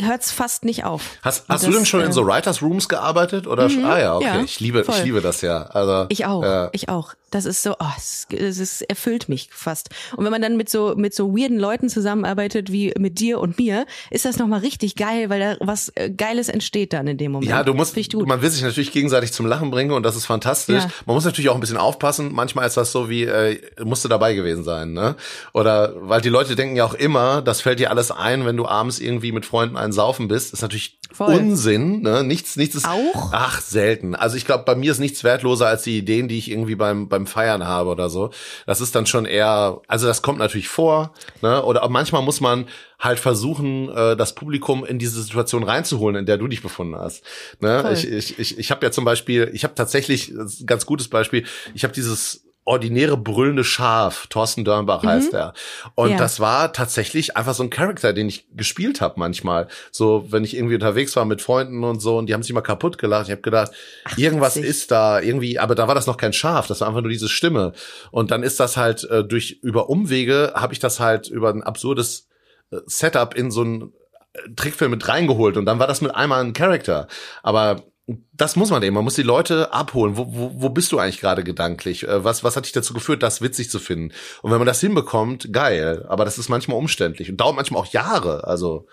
[0.00, 1.02] hört's fast nicht auf.
[1.22, 3.64] Hast, hast du das, denn schon in äh, so Writers Rooms gearbeitet oder?
[3.64, 4.24] ah ja, okay.
[4.24, 4.94] ja, ich liebe, voll.
[4.96, 5.62] ich liebe das ja.
[5.64, 6.68] Also Ich auch, Ja.
[6.72, 7.14] ich auch.
[7.32, 9.90] Das ist so, oh, es, es, es erfüllt mich fast.
[10.16, 13.58] Und wenn man dann mit so mit so weirden Leuten zusammenarbeitet wie mit dir und
[13.58, 17.32] mir, ist das nochmal richtig geil, weil da was äh, Geiles entsteht dann in dem
[17.32, 17.50] Moment.
[17.50, 20.82] Ja, du musst, man will sich natürlich gegenseitig zum Lachen bringen und das ist fantastisch.
[20.82, 20.90] Ja.
[21.06, 22.32] Man muss natürlich auch ein bisschen aufpassen.
[22.32, 25.16] Manchmal ist das so wie, äh, musst du dabei gewesen sein, ne?
[25.52, 28.66] Oder, weil die Leute denken ja auch immer, das fällt dir alles ein, wenn du
[28.66, 30.52] abends irgendwie mit Freunden einen saufen bist.
[30.52, 31.34] Das ist natürlich Voll.
[31.34, 32.24] Unsinn, ne?
[32.24, 32.88] Nichts, nichts ist.
[32.88, 33.30] Auch?
[33.32, 34.14] Ach, selten.
[34.14, 37.08] Also ich glaube, bei mir ist nichts wertloser als die Ideen, die ich irgendwie beim,
[37.08, 38.30] beim Feiern habe oder so.
[38.66, 41.62] Das ist dann schon eher, also das kommt natürlich vor, ne?
[41.64, 42.66] Oder auch manchmal muss man
[42.98, 47.24] halt versuchen, äh, das Publikum in diese Situation reinzuholen, in der du dich befunden hast.
[47.60, 47.90] Ne?
[47.92, 50.32] Ich, ich, ich, ich habe ja zum Beispiel, ich habe tatsächlich,
[50.66, 55.52] ganz gutes Beispiel, ich habe dieses ordinäre brüllende Schaf, Thorsten Dörnbach heißt er.
[55.96, 56.16] Und Ja.
[56.16, 59.66] das war tatsächlich einfach so ein Charakter, den ich gespielt habe manchmal.
[59.90, 62.60] So, wenn ich irgendwie unterwegs war mit Freunden und so und die haben sich mal
[62.60, 63.26] kaputt gelacht.
[63.26, 63.72] Ich habe gedacht,
[64.16, 64.70] irgendwas witzig.
[64.70, 67.28] ist da irgendwie, aber da war das noch kein Schaf, das war einfach nur diese
[67.28, 67.72] Stimme.
[68.12, 71.62] Und dann ist das halt äh, durch über Umwege habe ich das halt über ein
[71.64, 72.28] absurdes
[72.70, 73.92] äh, Setup in so einen
[74.34, 77.08] äh, Trickfilm mit reingeholt und dann war das mit einmal ein Charakter.
[77.42, 78.94] Aber das muss man eben.
[78.94, 80.16] Man muss die Leute abholen.
[80.16, 82.06] Wo, wo, wo bist du eigentlich gerade gedanklich?
[82.06, 84.12] Äh, Was, was hat dich dazu geführt, das witzig zu finden?
[84.42, 86.04] Und wenn man das hinbekommt, geil.
[86.08, 88.46] Aber das ist manchmal umständlich und dauert manchmal auch Jahre.
[88.46, 88.86] Also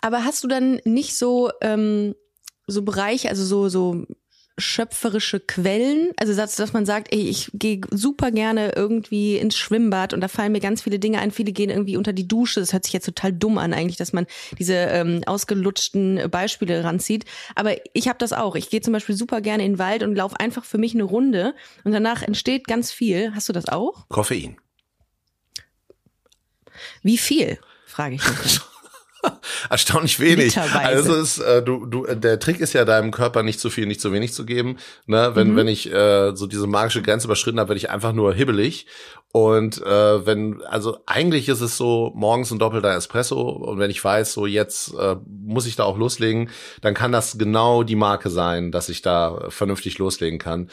[0.00, 2.14] Aber hast du dann nicht so ähm,
[2.66, 4.04] so Bereiche, also so so
[4.58, 6.10] schöpferische Quellen?
[6.18, 10.28] Also dass, dass man sagt, ey, ich gehe super gerne irgendwie ins Schwimmbad und da
[10.28, 11.30] fallen mir ganz viele Dinge ein.
[11.30, 12.60] Viele gehen irgendwie unter die Dusche.
[12.60, 14.26] Das hört sich jetzt total dumm an eigentlich, dass man
[14.58, 17.24] diese ähm, ausgelutschten Beispiele ranzieht.
[17.54, 18.56] Aber ich habe das auch.
[18.56, 21.04] Ich gehe zum Beispiel super gerne in den Wald und laufe einfach für mich eine
[21.04, 23.34] Runde und danach entsteht ganz viel.
[23.34, 24.08] Hast du das auch?
[24.08, 24.56] Koffein.
[27.02, 27.58] Wie viel?
[27.86, 28.60] Frage ich mich.
[29.70, 30.58] Erstaunlich wenig.
[30.58, 34.00] Also es, äh, du, du, der Trick ist ja deinem Körper nicht zu viel, nicht
[34.00, 34.78] zu wenig zu geben.
[35.06, 35.32] Ne?
[35.34, 38.86] Wenn, wenn ich äh, so diese magische Grenze überschritten habe, werde ich einfach nur hibbelig.
[39.32, 44.02] Und äh, wenn, also eigentlich ist es so morgens ein doppelter Espresso und wenn ich
[44.02, 46.48] weiß, so jetzt äh, muss ich da auch loslegen,
[46.80, 50.70] dann kann das genau die Marke sein, dass ich da vernünftig loslegen kann.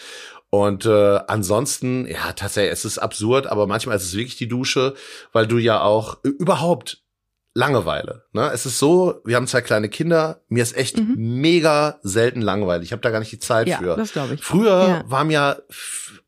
[0.50, 4.94] Und äh, ansonsten, ja, tatsächlich, es ist absurd, aber manchmal ist es wirklich die Dusche,
[5.32, 7.03] weil du ja auch überhaupt
[7.56, 8.24] Langeweile.
[8.34, 8.50] Ne?
[8.54, 12.88] Es ist so, wir haben zwei kleine Kinder, mir ist echt mega selten langweilig.
[12.88, 13.72] Ich habe da gar nicht die Zeit Mhm.
[13.72, 13.96] Ja, für.
[13.96, 14.44] das glaube ich.
[14.44, 15.04] Früher Ja.
[15.06, 15.64] war mir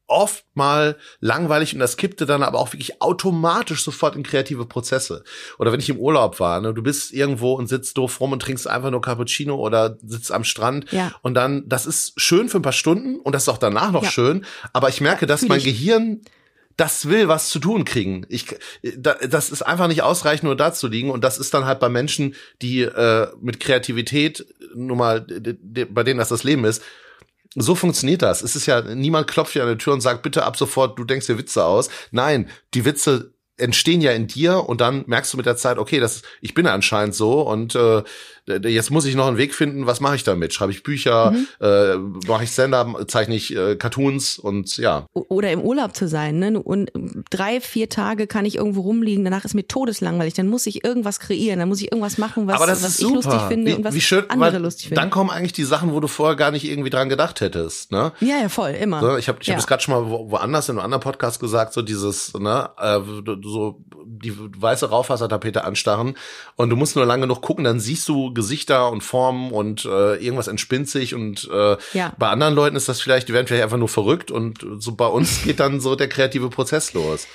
[0.08, 5.24] oft mal langweilig und das kippte dann aber auch wirklich automatisch sofort in kreative Prozesse.
[5.58, 8.40] Oder wenn ich im Urlaub war, ne, du bist irgendwo und sitzt doof rum und
[8.40, 11.12] trinkst einfach nur Cappuccino oder sitzt am Strand Ja.
[11.24, 14.04] und dann, das ist schön für ein paar Stunden und das ist auch danach noch
[14.04, 14.12] Ja.
[14.12, 15.66] schön, aber ich merke, dass fühl mein ich.
[15.66, 16.22] Gehirn
[16.78, 18.26] das will was zu tun kriegen.
[18.30, 18.48] Ich,
[18.98, 21.10] da, das ist einfach nicht ausreichend, nur da zu liegen.
[21.10, 26.20] Und das ist dann halt bei Menschen, die äh, mit Kreativität, nun mal, bei denen
[26.20, 26.84] das das Leben ist,
[27.56, 28.42] so funktioniert das.
[28.42, 31.06] Es ist ja, niemand klopft dir an die Tür und sagt, bitte ab sofort, du
[31.06, 31.90] denkst dir Witze aus.
[32.12, 36.02] Nein, die Witze entstehen ja in dir und dann merkst du mit der Zeit, okay,
[36.02, 38.04] das, ich bin anscheinend so und äh,
[38.48, 40.54] jetzt muss ich noch einen Weg finden, was mache ich damit?
[40.54, 41.96] Schreibe ich Bücher, äh,
[42.28, 45.08] mache ich Stand-up, zeichne ich äh, Cartoons und ja.
[45.14, 46.62] Oder im Urlaub zu sein, ne?
[46.62, 46.92] Und
[47.30, 51.20] drei, vier Tage kann ich irgendwo rumliegen, danach ist mir todeslangweilig, dann muss ich irgendwas
[51.20, 54.02] kreieren, dann muss ich irgendwas machen, was, was ich lustig finde wie, und was wie
[54.02, 54.96] schön, andere lustig finden.
[54.96, 57.92] Dann kommen eigentlich die Sachen, wo du vorher gar nicht irgendwie dran gedacht hättest.
[57.92, 58.12] Ne?
[58.20, 59.02] ja, ja, voll, immer.
[59.02, 59.54] So, ich habe ich ja.
[59.54, 62.70] hab das gerade schon mal wo, woanders in einem anderen Podcast gesagt, so dieses, ne,
[62.78, 63.00] äh,
[63.44, 66.16] so die weiße Raufasertapete anstarren
[66.56, 70.16] und du musst nur lange genug gucken, dann siehst du Gesichter und Formen und äh,
[70.16, 72.14] irgendwas entspinnt sich und äh, Ja.
[72.18, 75.08] bei anderen Leuten ist das vielleicht, die werden vielleicht einfach nur verrückt und so bei
[75.08, 77.28] uns geht dann so der kreative Prozess los.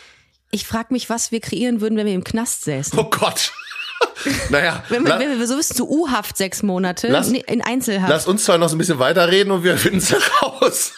[0.53, 2.99] Ich frage mich, was wir kreieren würden, wenn wir im Knast säßen.
[2.99, 3.53] Oh Gott.
[4.51, 8.09] naja, Wenn wir, wenn wir so bis zu U-Haft sechs Monate, Lass- in Einzelhaft.
[8.11, 10.93] lass uns zwar noch so ein bisschen weiterreden und wir finden es heraus.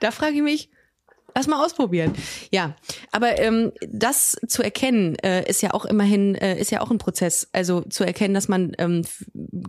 [0.00, 0.70] Da frage ich mich,
[1.34, 2.14] lass mal ausprobieren.
[2.50, 2.74] Ja,
[3.12, 6.98] aber ähm, das zu erkennen äh, ist ja auch immerhin äh, ist ja auch ein
[6.98, 7.48] Prozess.
[7.52, 9.02] Also zu erkennen, dass man ähm,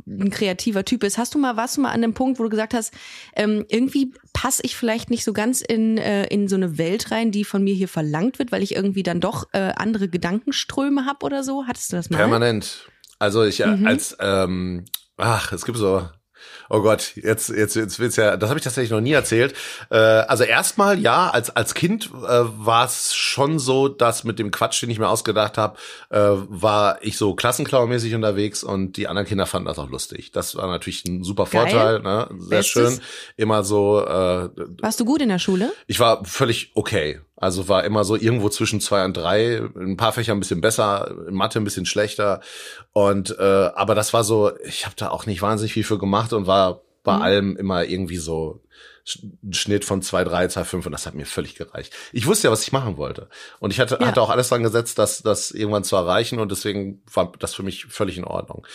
[0.08, 1.18] ein kreativer Typ ist.
[1.18, 2.94] Hast du mal warst du mal an dem Punkt, wo du gesagt hast,
[3.36, 7.32] ähm, irgendwie passe ich vielleicht nicht so ganz in äh, in so eine Welt rein,
[7.32, 11.26] die von mir hier verlangt wird, weil ich irgendwie dann doch äh, andere Gedankenströme habe
[11.26, 11.66] oder so?
[11.68, 12.18] Hattest du das mal?
[12.18, 12.88] Permanent.
[13.20, 13.86] Also ich Mhm.
[13.86, 14.86] als ähm,
[15.18, 16.08] ach, es gibt so
[16.74, 19.54] Oh Gott, jetzt jetzt jetzt wird's ja, das habe ich tatsächlich noch nie erzählt.
[19.90, 24.52] Äh, also erstmal ja, als als Kind äh, war es schon so, dass mit dem
[24.52, 25.78] Quatsch, den ich mir ausgedacht habe,
[26.12, 30.32] äh, war ich so Klassenklauermäßig unterwegs und die anderen Kinder fanden das auch lustig.
[30.32, 31.70] Das war natürlich ein super Geil.
[31.70, 32.30] Vorteil, ne?
[32.40, 32.94] Sehr Bestes.
[32.94, 33.02] schön.
[33.36, 34.50] Immer so äh,
[34.82, 35.74] Warst du gut in der Schule?
[35.88, 37.20] ich war völlig okay.
[37.42, 40.62] Also war immer so irgendwo zwischen zwei und drei, in ein paar Fächern ein bisschen
[40.62, 42.40] besser, Mathe ein bisschen schlechter.
[42.94, 46.34] Und äh, aber das war so, ich habe da auch nicht wahnsinnig viel für gemacht
[46.34, 46.61] und war
[47.04, 48.60] bei allem immer irgendwie so
[49.06, 51.94] Sch- ein Schnitt von 2,3, 2,5 und das hat mir völlig gereicht.
[52.12, 53.28] Ich wusste ja, was ich machen wollte.
[53.60, 54.08] Und ich hatte, Ja.
[54.08, 57.64] hatte auch alles dran gesetzt, das, das irgendwann zu erreichen und deswegen war das für
[57.64, 58.66] mich völlig in Ordnung.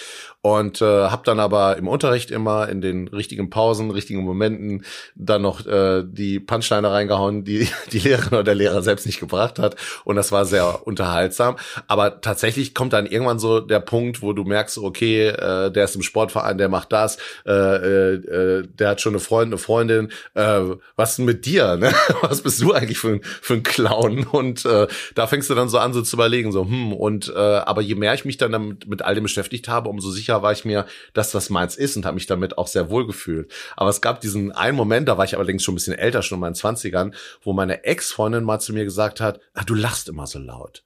[0.42, 4.84] Und äh, habe dann aber im Unterricht immer in den richtigen Pausen, richtigen Momenten
[5.14, 9.58] dann noch äh, die Punchline reingehauen, die die Lehrerin oder der Lehrer selbst nicht gebracht
[9.58, 9.76] hat.
[10.04, 11.56] Und das war sehr unterhaltsam.
[11.88, 15.96] Aber tatsächlich kommt dann irgendwann so der Punkt, wo du merkst, okay, äh, der ist
[15.96, 20.12] im Sportverein, der macht das, äh, äh, äh, der hat schon eine Freundin, eine Freundin.
[20.34, 20.62] Äh,
[20.96, 21.76] was denn mit dir?
[21.76, 21.92] Ne?
[22.22, 24.24] Was bist du eigentlich für ein, für ein Clown?
[24.24, 26.92] Und äh, da fängst du dann so an, so zu überlegen, so hm.
[26.92, 30.10] Und äh, aber je mehr ich mich dann damit mit all dem beschäftigt habe, umso
[30.10, 33.06] sicherer war ich mir, dass das meins ist und habe mich damit auch sehr wohl
[33.06, 33.52] gefühlt.
[33.76, 36.36] Aber es gab diesen einen Moment, da war ich allerdings schon ein bisschen älter, schon
[36.36, 40.26] in meinen Zwanzigern, wo meine Ex-Freundin mal zu mir gesagt hat, ah, du lachst immer
[40.26, 40.82] so laut.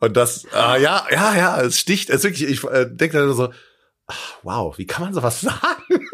[0.00, 3.52] Und das, ah, ja, ja, ja, es sticht, es wirklich, ich äh, denke dann so,
[4.06, 6.08] ach, wow, wie kann man sowas sagen?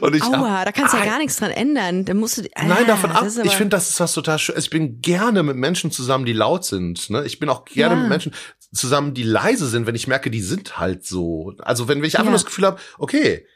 [0.00, 2.04] Und ich hab- Aua, da kannst du ja gar nichts dran ändern.
[2.04, 3.26] Da musst du, Nein, ah, davon ab.
[3.44, 4.54] Ich finde, das ist was total schön.
[4.58, 7.10] Ich bin gerne mit Menschen zusammen, die laut sind.
[7.10, 7.24] Ne?
[7.24, 8.00] Ich bin auch gerne Ja.
[8.00, 8.32] mit Menschen
[8.74, 11.54] zusammen, die leise sind, wenn ich merke, die sind halt so.
[11.58, 12.36] Also wenn, wenn ich einfach Ja.
[12.36, 13.46] das Gefühl habe, okay,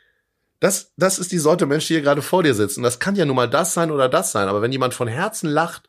[0.61, 2.77] das, das ist die Sorte Mensch, die hier gerade vor dir sitzt.
[2.77, 4.47] Und das kann ja nun mal das sein oder das sein.
[4.49, 5.89] Aber wenn jemand von Herzen lacht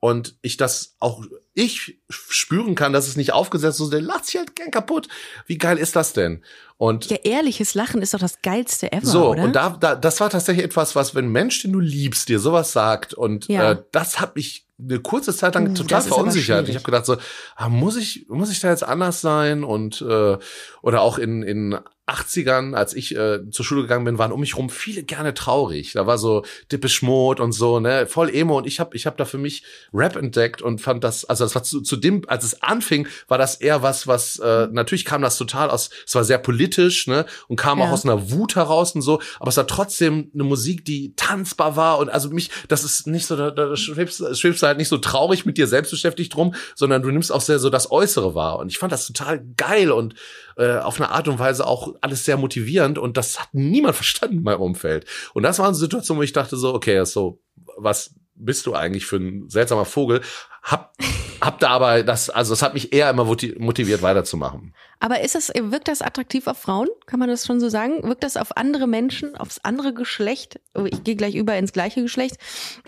[0.00, 4.36] und ich das auch ich spüren kann, dass es nicht aufgesetzt ist, der lacht sich
[4.38, 5.08] halt gern kaputt.
[5.46, 6.42] Wie geil ist das denn?
[6.78, 9.42] Und Ja, ehrliches Lachen ist doch das geilste ever, so, oder?
[9.42, 12.38] und da, da, das war tatsächlich etwas, was, wenn ein Mensch, den du liebst, dir
[12.40, 13.72] sowas sagt, und Ja.
[13.72, 16.68] äh, das hat mich eine kurze Zeit lang Uh, total verunsichert.
[16.70, 17.18] Ich habe gedacht so,
[17.56, 19.62] ah, muss ich, muss ich da jetzt anders sein?
[19.62, 20.38] Und äh,
[20.82, 21.78] oder auch in in
[22.10, 25.92] 80ern, als ich äh, zur Schule gegangen bin, waren um mich rum viele gerne traurig.
[25.92, 28.58] Da war so Depeche Mode und so, ne, voll Emo.
[28.58, 29.62] Und ich habe ich hab da für mich
[29.94, 33.38] Rap entdeckt und fand das, also das war zu, zu dem, als es anfing, war
[33.38, 37.26] das eher was, was äh, natürlich kam das total aus, es war sehr politisch, ne,
[37.48, 37.84] und kam Ja.
[37.86, 41.76] auch aus einer Wut heraus und so, aber es war trotzdem eine Musik, die tanzbar
[41.76, 44.88] war und also mich, das ist nicht so, da, da schwebst, schwebst du halt nicht
[44.88, 48.34] so traurig mit dir selbst beschäftigt rum, sondern du nimmst auch sehr so das Äußere
[48.34, 50.14] wahr und ich fand das total geil und
[50.60, 54.36] äh, auf eine Art und Weise auch alles sehr motivierend und das hat niemand verstanden
[54.38, 55.06] in meinem Umfeld.
[55.34, 57.40] Und das war eine Situation, wo ich dachte so, okay, so,
[57.76, 60.22] was bist du eigentlich für ein seltsamer Vogel?
[60.62, 60.94] Hab,
[61.42, 64.74] hab da aber das, also es hat mich eher immer moti- motiviert weiterzumachen.
[64.98, 66.88] Aber ist das, wirkt das attraktiv auf Frauen?
[67.06, 68.02] Kann man das schon so sagen?
[68.02, 70.58] Wirkt das auf andere Menschen, aufs andere Geschlecht?
[70.74, 72.36] Oh, Ich gehe gleich über ins gleiche Geschlecht.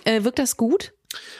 [0.05, 0.93] Äh, wirkt das gut?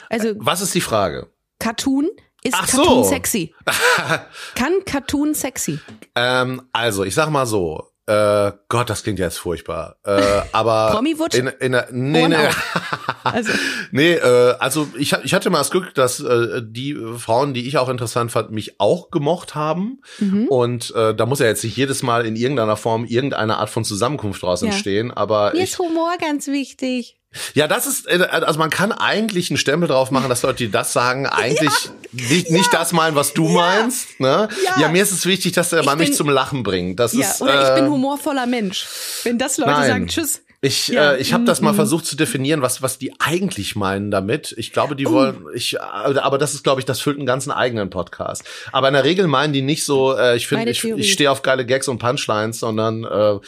[0.09, 1.29] Also Was ist die Frage?
[1.59, 2.09] Cartoon
[2.43, 3.09] ist Ach Cartoon so.
[3.09, 3.53] sexy.
[4.55, 5.79] Kann Cartoon sexy?
[6.15, 9.95] Ähm, also, ich sag mal so, äh, Gott, das klingt jetzt furchtbar.
[10.05, 11.35] Äh, aber Promi-Wutsch?
[11.35, 12.37] in, in, der- nee, Ohren nee,
[13.23, 13.51] Also
[13.91, 17.77] nee, äh, also ich, ich hatte mal das Glück, dass äh, die Frauen, die ich
[17.77, 20.01] auch interessant fand, mich auch gemocht haben.
[20.19, 20.47] Mhm.
[20.49, 23.85] Und äh, da muss ja jetzt nicht jedes Mal in irgendeiner Form irgendeine Art von
[23.85, 24.67] Zusammenkunft draus Ja.
[24.67, 25.11] entstehen.
[25.11, 27.15] Aber mir ich, ist Humor ganz wichtig.
[27.53, 30.71] Ja, das ist, äh, also man kann eigentlich einen Stempel drauf machen, dass Leute, die
[30.71, 34.19] das sagen, eigentlich nicht, nicht das meinen, was du meinst.
[34.19, 34.47] Ne?
[34.65, 34.81] Ja.
[34.81, 34.89] Ja.
[34.89, 36.99] mir ist es wichtig, dass der Mann mich zum Lachen bringt.
[36.99, 38.87] Das Ja, ist, oder ich bin äh, humorvoller Mensch.
[39.23, 39.87] Wenn das Leute nein.
[39.89, 40.41] sagen, tschüss.
[40.63, 43.75] Ich, Ja, äh, ich habe das mal mm, versucht zu definieren, was was die eigentlich
[43.75, 44.55] meinen damit.
[44.57, 44.95] Ich glaube, Oh.
[44.95, 48.43] die wollen, ich, äh, aber das ist, glaube ich, das füllt einen ganzen eigenen Podcast.
[48.71, 50.15] Aber in der Regel meinen die nicht so.
[50.17, 53.39] Äh, ich finde, ich, ich stehe auf geile Gags und Punchlines, sondern äh,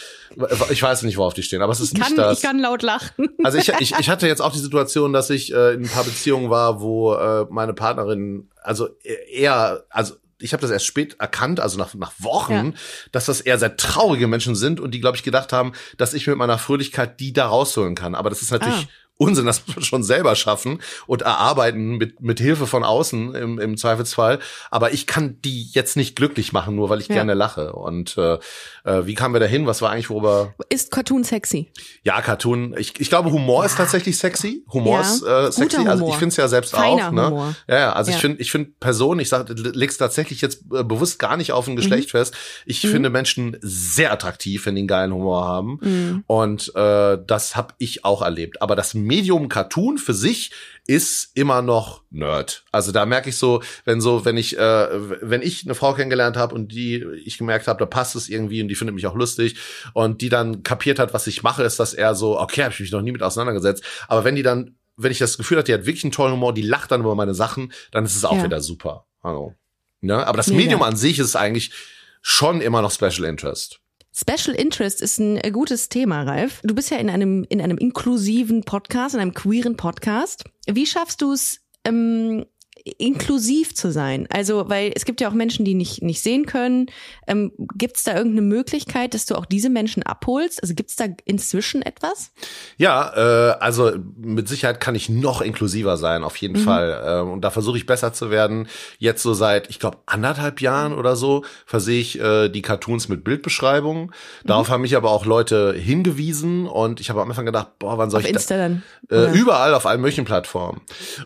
[0.71, 1.61] ich weiß nicht, worauf die stehen.
[1.61, 2.37] Aber es ist Ich kann, nicht das.
[2.39, 3.29] ich kann laut lachen.
[3.43, 6.03] Also ich, ich, ich hatte jetzt auch die Situation, dass ich äh, in ein paar
[6.03, 8.89] Beziehungen war, wo äh, meine Partnerin, also
[9.31, 12.73] eher, also ich habe das erst spät erkannt, also nach, nach Wochen, Ja.
[13.11, 16.27] dass das eher sehr traurige Menschen sind und die, glaube ich, gedacht haben, dass ich
[16.27, 18.15] mit meiner Fröhlichkeit die da rausholen kann.
[18.15, 19.04] Aber das ist natürlich Ah.
[19.17, 23.59] Unsinn, das muss man schon selber schaffen und erarbeiten mit, mit Hilfe von außen im,
[23.59, 24.39] im Zweifelsfall.
[24.71, 27.15] Aber ich kann die jetzt nicht glücklich machen, nur weil ich Ja.
[27.15, 27.73] gerne lache.
[27.73, 28.39] Und äh,
[28.83, 29.65] äh, wie kamen wir dahin?
[29.67, 31.71] Was war eigentlich, worüber Ist Cartoon sexy?
[32.03, 32.75] ja, Cartoon.
[32.77, 34.63] Ich, ich glaube, Humor ist tatsächlich sexy.
[34.73, 35.01] Humor Ja.
[35.01, 35.77] ist äh, sexy.
[35.77, 36.13] Guter Also Humor.
[36.13, 37.11] ich finde es ja selbst Feiner auch.
[37.11, 37.25] Ne?
[37.27, 37.55] Humor.
[37.69, 38.17] Ja, ja, also Ja.
[38.17, 41.67] ich finde, ich finde Personen, ich sage, leg's tatsächlich jetzt äh, bewusst gar nicht auf
[41.67, 41.77] ein Mhm.
[41.77, 42.33] Geschlecht fest.
[42.65, 45.77] Ich finde Menschen sehr attraktiv, wenn die einen geilen Humor haben.
[45.81, 46.23] Mhm.
[46.27, 48.61] Und äh, das habe ich auch erlebt.
[48.61, 50.51] Aber das Medium Cartoon für sich
[50.87, 52.63] ist immer noch Nerd.
[52.71, 54.87] Also da merke ich so, wenn so, wenn ich, äh,
[55.21, 58.61] wenn ich eine Frau kennengelernt habe und die, ich gemerkt habe, da passt es irgendwie
[58.61, 59.55] und die findet mich auch lustig
[59.93, 62.79] und die dann kapiert hat, was ich mache, ist das eher so, okay, habe ich
[62.79, 63.83] mich noch nie mit auseinandergesetzt.
[64.07, 66.53] Aber wenn die dann, wenn ich das Gefühl habe, die hat wirklich einen tollen Humor,
[66.53, 68.43] die lacht dann über meine Sachen, dann ist es auch Ja.
[68.43, 69.07] wieder super.
[69.21, 69.55] Also,
[70.01, 70.25] ne?
[70.27, 70.57] Aber das Mega.
[70.61, 71.71] Medium an sich ist eigentlich
[72.21, 73.79] schon immer noch Special Interest.
[74.17, 76.61] Special Interest ist ein äh, gutes Thema, Ralf.
[76.63, 80.45] Du bist ja in einem, in einem inklusiven Podcast, in einem queeren Podcast.
[80.67, 82.45] Wie schaffst du es, ähm,
[82.85, 84.27] inklusiv zu sein?
[84.29, 86.85] Also, weil es gibt ja auch Menschen, die nicht, nicht sehen können.
[87.27, 90.61] Ähm, gibt es da irgendeine Möglichkeit, dass du auch diese Menschen abholst?
[90.61, 92.31] Also gibt es da inzwischen etwas?
[92.77, 97.01] Ja, äh, also mit Sicherheit kann ich noch inklusiver sein, auf jeden Fall.
[97.05, 98.67] Ähm, und da versuche ich besser zu werden.
[98.99, 103.23] Jetzt so seit, ich glaube, anderthalb Jahren oder so versehe ich äh, die Cartoons mit
[103.23, 104.11] Bildbeschreibungen.
[104.43, 108.11] Darauf haben mich aber auch Leute hingewiesen und ich habe am Anfang gedacht, boah, wann
[108.11, 108.83] soll Auf ich da, Insta dann?
[109.09, 110.81] äh, überall auf allen möglichen Plattformen.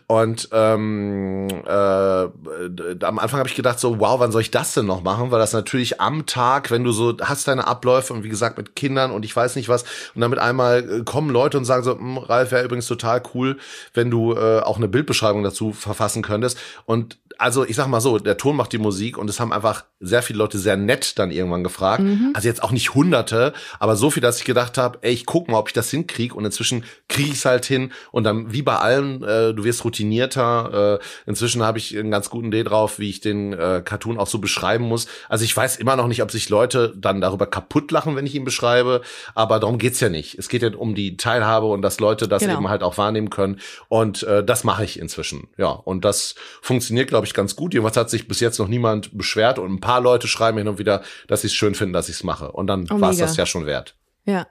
[0.08, 4.86] Und ähm, äh, am Anfang habe ich gedacht so, wow, wann soll ich das denn
[4.86, 5.32] noch machen?
[5.32, 8.76] Weil das natürlich am Tag, wenn du so hast deine Abläufe und wie gesagt mit
[8.76, 9.84] Kindern und ich weiß nicht was
[10.16, 13.22] und dann mit einmal äh, kommen Leute und sagen so, "Hm, Ralf wäre übrigens total
[13.34, 13.58] cool,
[13.94, 16.58] wenn du äh, auch eine Bildbeschreibung dazu verfassen könntest.
[16.86, 19.86] Und also ich sag mal so, der Ton macht die Musik und es haben einfach
[20.00, 22.04] sehr viele Leute sehr nett dann irgendwann gefragt.
[22.34, 25.48] Also jetzt auch nicht hunderte, aber so viel, dass ich gedacht habe, ey, ich guck
[25.48, 28.62] mal, ob ich das hinkriege und inzwischen kriege ich es halt hin und dann wie
[28.62, 31.00] bei allem, äh, du wirst routinierter.
[31.02, 34.28] Äh, inzwischen habe ich einen ganz guten Idee drauf, wie ich den äh, Cartoon auch
[34.28, 35.08] so beschreiben muss.
[35.30, 38.36] Also ich weiß immer noch nicht, ob sich Leute dann darüber kaputt lachen, wenn ich
[38.36, 39.02] ihn beschreibe,
[39.36, 40.38] aber darum geht's ja nicht.
[40.38, 42.54] Es geht ja um die Teilhabe und dass Leute das Genau.
[42.58, 45.48] eben halt auch wahrnehmen können und äh, das mache ich inzwischen.
[45.58, 47.74] Ja, und das funktioniert, glaube ich, ganz gut.
[47.74, 50.80] Jedenfalls hat sich bis jetzt noch niemand beschwert und ein paar Leute schreiben hin und
[50.80, 53.18] wieder, dass sie es schön finden, dass ich es mache und dann Oh, war es
[53.18, 53.96] das ja schon wert.
[54.26, 54.46] Ja.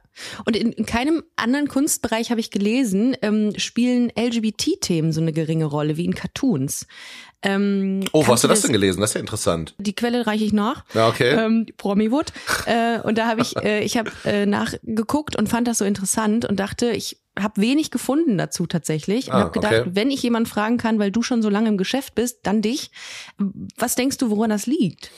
[0.45, 5.67] Und in, in keinem anderen Kunstbereich habe ich gelesen, ähm, spielen LGBT-Themen so eine geringe
[5.67, 6.87] Rolle wie in Cartoons.
[7.43, 9.01] Ähm, Oh, wo hast du das das- denn gelesen?
[9.01, 9.77] Das ist ja interessant.
[9.79, 10.85] Die Quelle reiche ich nach.
[10.95, 11.31] Ja, okay.
[11.31, 12.33] Ähm, Promiwood.
[12.67, 16.45] äh, und da habe ich, äh, ich habe äh, nachgeguckt und fand das so interessant
[16.45, 19.29] und dachte, ich habe wenig gefunden dazu tatsächlich.
[19.29, 19.91] Und Ah, habe gedacht, okay.
[19.93, 22.91] wenn ich jemanden fragen kann, weil du schon so lange im Geschäft bist, dann dich.
[23.77, 25.11] Was denkst du, woran das liegt?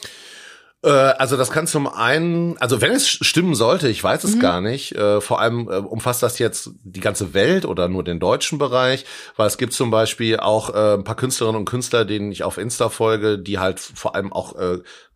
[0.83, 4.29] Äh, also das kann zum einen, also wenn es stimmen sollte, ich weiß Mhm.
[4.31, 8.03] es gar nicht, äh, vor allem äh, umfasst das jetzt die ganze Welt oder nur
[8.03, 9.05] den deutschen Bereich,
[9.35, 12.57] weil es gibt zum Beispiel auch äh, ein paar Künstlerinnen und Künstler, denen ich auf
[12.57, 14.55] Insta folge, die halt vor allem auch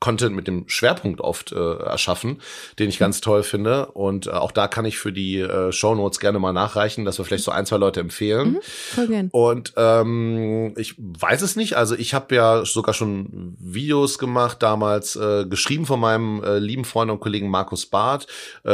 [0.05, 2.39] Content mit dem Schwerpunkt oft äh, erschaffen,
[2.77, 6.19] den ich ganz toll finde und äh, auch da kann ich für die äh, Shownotes
[6.19, 8.59] gerne mal nachreichen, dass wir vielleicht so ein, zwei Leute empfehlen.
[8.61, 9.29] Voll gern.
[9.31, 11.73] Und ähm, ich weiß es nicht.
[11.75, 16.85] Also ich habe ja sogar schon Videos gemacht, damals äh, geschrieben von meinem äh, lieben
[16.85, 18.27] Freund und Kollegen Markus Barth.
[18.63, 18.71] Äh,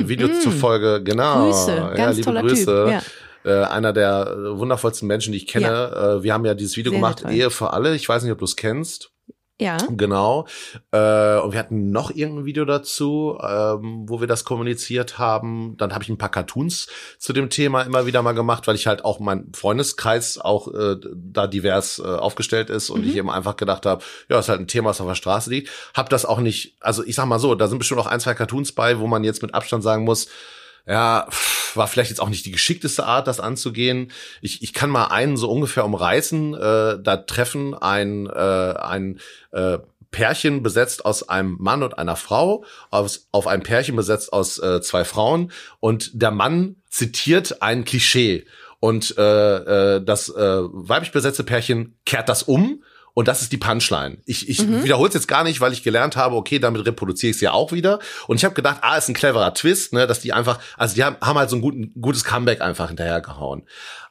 [0.00, 1.46] ein Video zur Folge, genau.
[1.46, 3.00] Mm, Grüße, ja, ganz liebe toller Grüße.
[3.00, 3.02] Typ,
[3.46, 6.18] Äh, einer der äh, wundervollsten Menschen, die ich kenne.
[6.18, 7.32] Äh, wir haben ja dieses Video Sehr, gemacht, toll.
[7.32, 7.94] Ehe für alle.
[7.94, 9.13] Ich weiß nicht, ob du es kennst.
[9.60, 9.76] Ja.
[9.88, 10.46] Genau.
[10.90, 15.76] Äh, und wir hatten noch irgendein Video dazu, ähm, wo wir das kommuniziert haben.
[15.76, 16.88] Dann habe ich ein paar Cartoons
[17.18, 20.96] zu dem Thema immer wieder mal gemacht, weil ich halt auch mein Freundeskreis auch äh,
[21.14, 24.66] da divers äh, aufgestellt ist und ich eben einfach gedacht habe, ja, ist halt ein
[24.66, 25.70] Thema, was auf der Straße liegt.
[25.94, 28.34] Hab das auch nicht, also ich sag mal so, da sind bestimmt auch ein, zwei
[28.34, 30.26] Cartoons bei, wo man jetzt mit Abstand sagen muss,
[30.86, 31.26] ja,
[31.74, 34.12] war vielleicht jetzt auch nicht die geschickteste Art, das anzugehen.
[34.40, 36.54] Ich, ich kann mal einen so ungefähr umreißen.
[36.54, 39.20] Äh, da treffen ein, äh, ein
[39.52, 39.78] äh,
[40.10, 44.80] Pärchen besetzt aus einem Mann und einer Frau, aus, auf ein Pärchen besetzt aus äh,
[44.80, 48.44] zwei Frauen und der Mann zitiert ein Klischee
[48.78, 52.84] und äh, äh, das äh, weiblich besetzte Pärchen kehrt das um
[53.14, 54.18] und das ist die Punchline.
[54.26, 57.36] Ich, ich wiederhole es jetzt gar nicht, weil ich gelernt habe, okay, damit reproduziere ich
[57.36, 58.00] es ja auch wieder.
[58.26, 61.04] Und ich habe gedacht, ah, ist ein cleverer Twist, ne, dass die einfach, also die
[61.04, 63.62] haben, haben halt so ein guten, gutes Comeback einfach hinterhergehauen.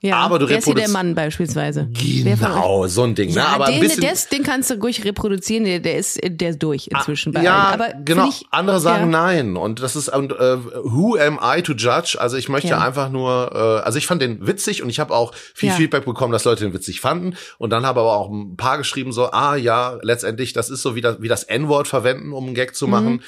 [0.02, 0.18] Ja.
[0.18, 1.89] Aber du hier der Mann beispielsweise?
[1.94, 3.30] Genau, so ein Ding.
[3.30, 3.38] ne?
[3.38, 6.50] Ja, Aber den, ein bisschen, des, den kannst du ruhig reproduzieren, der, der ist der
[6.50, 7.82] ist durch inzwischen bei ja, allen.
[7.82, 8.28] Aber genau.
[8.28, 9.22] Ich, Andere sagen ja.
[9.22, 9.56] nein.
[9.58, 12.18] Und das ist, und, äh, who am I to judge?
[12.20, 12.80] Also ich möchte Ja.
[12.80, 15.74] einfach nur, äh, also ich fand den witzig und ich habe auch viel.
[15.74, 17.36] Feedback bekommen, dass Leute den witzig fanden.
[17.58, 20.95] Und dann habe aber auch ein paar geschrieben so, ah ja, letztendlich, das ist so
[20.95, 23.21] wie das, wie das N-Wort verwenden, um einen Gag zu machen.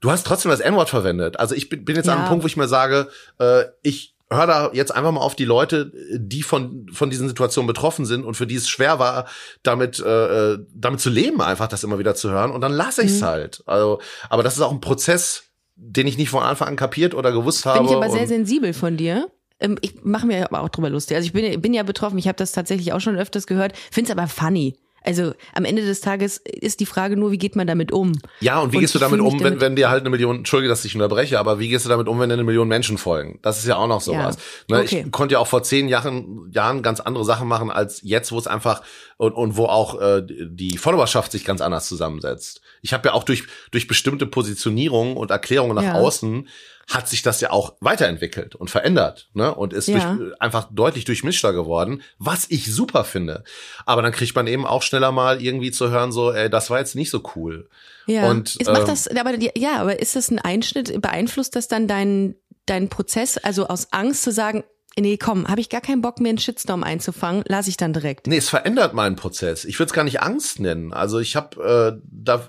[0.00, 1.38] Du hast trotzdem das N-Wort verwendet.
[1.38, 2.18] Also ich bin, bin jetzt an Mhm.
[2.18, 2.22] Ja.
[2.24, 5.44] einem Punkt, wo ich mir sage, äh, ich hör da jetzt einfach mal auf die
[5.44, 9.26] Leute, die von von diesen Situationen betroffen sind und für die es schwer war,
[9.64, 13.02] damit äh, äh, damit zu leben, einfach das immer wieder zu hören und dann lasse
[13.02, 13.08] Mhm.
[13.08, 13.62] ich es halt.
[13.66, 15.42] Also, aber das ist auch ein Prozess,
[15.74, 17.80] den ich nicht von Anfang an kapiert oder gewusst habe.
[17.80, 19.28] Bin ich aber sehr sensibel von dir.
[19.58, 21.16] Ähm, Ich mache mir aber auch drüber lustig.
[21.16, 24.12] Also ich bin, bin ja betroffen, ich habe das tatsächlich auch schon öfters gehört, finde
[24.12, 24.76] es aber funny.
[25.02, 28.12] Also am Ende des Tages ist die Frage nur, wie geht man damit um?
[28.40, 30.68] Ja, und wie Und gehst du damit um, wenn, wenn dir halt eine Million, entschuldige,
[30.68, 33.38] dass ich unterbreche, aber wie gehst du damit um, wenn dir eine Million Menschen folgen?
[33.42, 34.36] Das ist ja auch noch sowas.
[34.68, 35.04] Ne, okay.
[35.06, 38.38] Ich konnte ja auch vor zehn Jahren, Jahren ganz andere Sachen machen als jetzt, wo
[38.38, 38.82] es einfach
[39.16, 42.60] und, und wo auch äh, die Followerschaft sich ganz anders zusammensetzt.
[42.82, 45.94] Ich habe ja auch durch, durch bestimmte Positionierungen und Erklärungen nach Ja.
[45.94, 46.46] außen
[46.90, 49.54] hat sich das ja auch weiterentwickelt und verändert, ne?
[49.54, 50.14] Und ist Ja.
[50.14, 53.44] durch, einfach deutlich durchmischter geworden, was ich super finde.
[53.86, 56.80] Aber dann kriegt man eben auch schneller mal irgendwie zu hören, so, ey, das war
[56.80, 57.68] jetzt nicht so cool.
[58.06, 58.28] Ja.
[58.28, 61.00] Und, es macht ähm, das, aber ja, aber ist das ein Einschnitt?
[61.00, 62.34] Beeinflusst das dann deinen
[62.66, 63.38] deinen Prozess?
[63.38, 64.64] Also aus Angst zu sagen,
[64.98, 68.26] nee, komm, habe ich gar keinen Bock mehr einen Shitstorm einzufangen, lasse ich dann direkt.
[68.26, 69.64] Nee, es verändert meinen Prozess.
[69.64, 70.92] Ich würde es gar nicht Angst nennen.
[70.92, 72.48] Also ich habe äh, da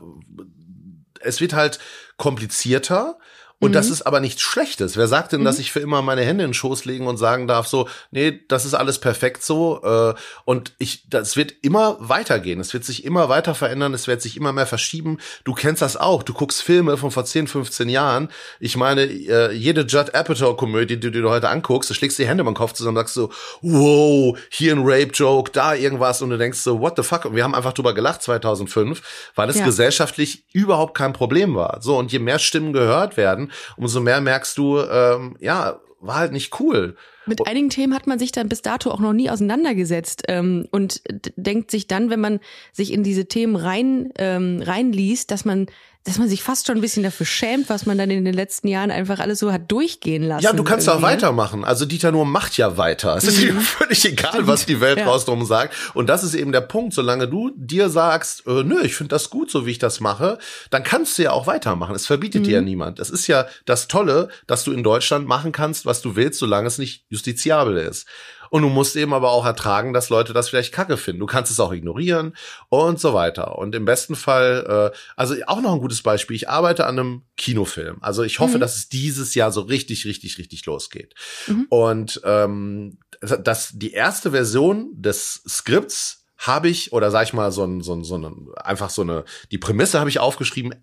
[1.23, 1.77] es wird halt
[2.17, 3.19] komplizierter
[3.61, 4.97] und das ist aber nichts Schlechtes.
[4.97, 7.47] Wer sagt denn, dass ich für immer meine Hände in den Schoß legen und sagen
[7.47, 9.81] darf, so, nee, das ist alles perfekt so.
[9.83, 10.13] Äh,
[10.45, 12.59] und ich, das wird immer weitergehen.
[12.59, 13.93] Es wird sich immer weiter verändern.
[13.93, 15.19] Es wird sich immer mehr verschieben.
[15.43, 16.23] Du kennst das auch.
[16.23, 18.29] Du guckst Filme von vor 10, 15 Jahren.
[18.59, 22.43] Ich meine, äh, jede Judd Apatow-Komödie, die du dir heute anguckst, du schlägst die Hände
[22.43, 26.21] den Kopf zusammen und sagst so, wow, hier ein Rape-Joke, da irgendwas.
[26.21, 27.25] Und du denkst so, what the fuck?
[27.25, 29.65] Und wir haben einfach drüber gelacht 2005, weil es Ja.
[29.65, 31.79] gesellschaftlich überhaupt kein Problem war.
[31.81, 36.31] So, und je mehr Stimmen gehört werden, umso mehr merkst du, ähm, ja, war halt
[36.31, 36.95] nicht cool.
[37.27, 41.01] Mit einigen Themen hat man sich dann bis dato auch noch nie auseinandergesetzt ähm, und
[41.35, 42.39] denkt sich dann, wenn man
[42.71, 45.67] sich in diese Themen rein ähm, reinliest, dass man
[46.03, 48.67] dass man sich fast schon ein bisschen dafür schämt, was man dann in den letzten
[48.67, 50.43] Jahren einfach alles so hat durchgehen lassen.
[50.43, 51.13] Ja, du kannst auch irgendwie, ne?
[51.13, 51.63] weitermachen.
[51.63, 53.15] Also Dieter Nur macht ja weiter.
[53.15, 55.15] Es ist ihm völlig egal, was die Welt Ja.
[55.17, 55.75] drum sagt.
[55.93, 56.93] Und das ist eben der Punkt.
[56.93, 60.39] Solange du dir sagst, äh, nö, ich finde das gut, so wie ich das mache,
[60.71, 61.95] dann kannst du ja auch weitermachen.
[61.95, 62.97] Es verbietet dir ja niemand.
[62.97, 66.67] Das ist ja das Tolle, dass du in Deutschland machen kannst, was du willst, solange
[66.67, 68.07] es nicht justiziabel ist.
[68.51, 71.21] Und du musst eben aber auch ertragen, dass Leute das vielleicht kacke finden.
[71.21, 72.35] Du kannst es auch ignorieren
[72.67, 73.57] und so weiter.
[73.57, 77.21] Und im besten Fall, äh, also auch noch ein gutes Beispiel, ich arbeite an einem
[77.37, 77.99] Kinofilm.
[78.01, 78.59] Also ich hoffe, mhm.
[78.59, 81.15] dass es dieses Jahr so richtig, richtig, richtig losgeht.
[81.47, 81.65] Mhm.
[81.69, 87.63] Und ähm, dass die erste Version des Skripts habe ich, oder sag ich mal, so
[87.63, 90.75] ein, so ein, so ein, einfach so eine, die Prämisse habe ich aufgeschrieben,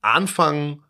[0.00, 0.84] Anfang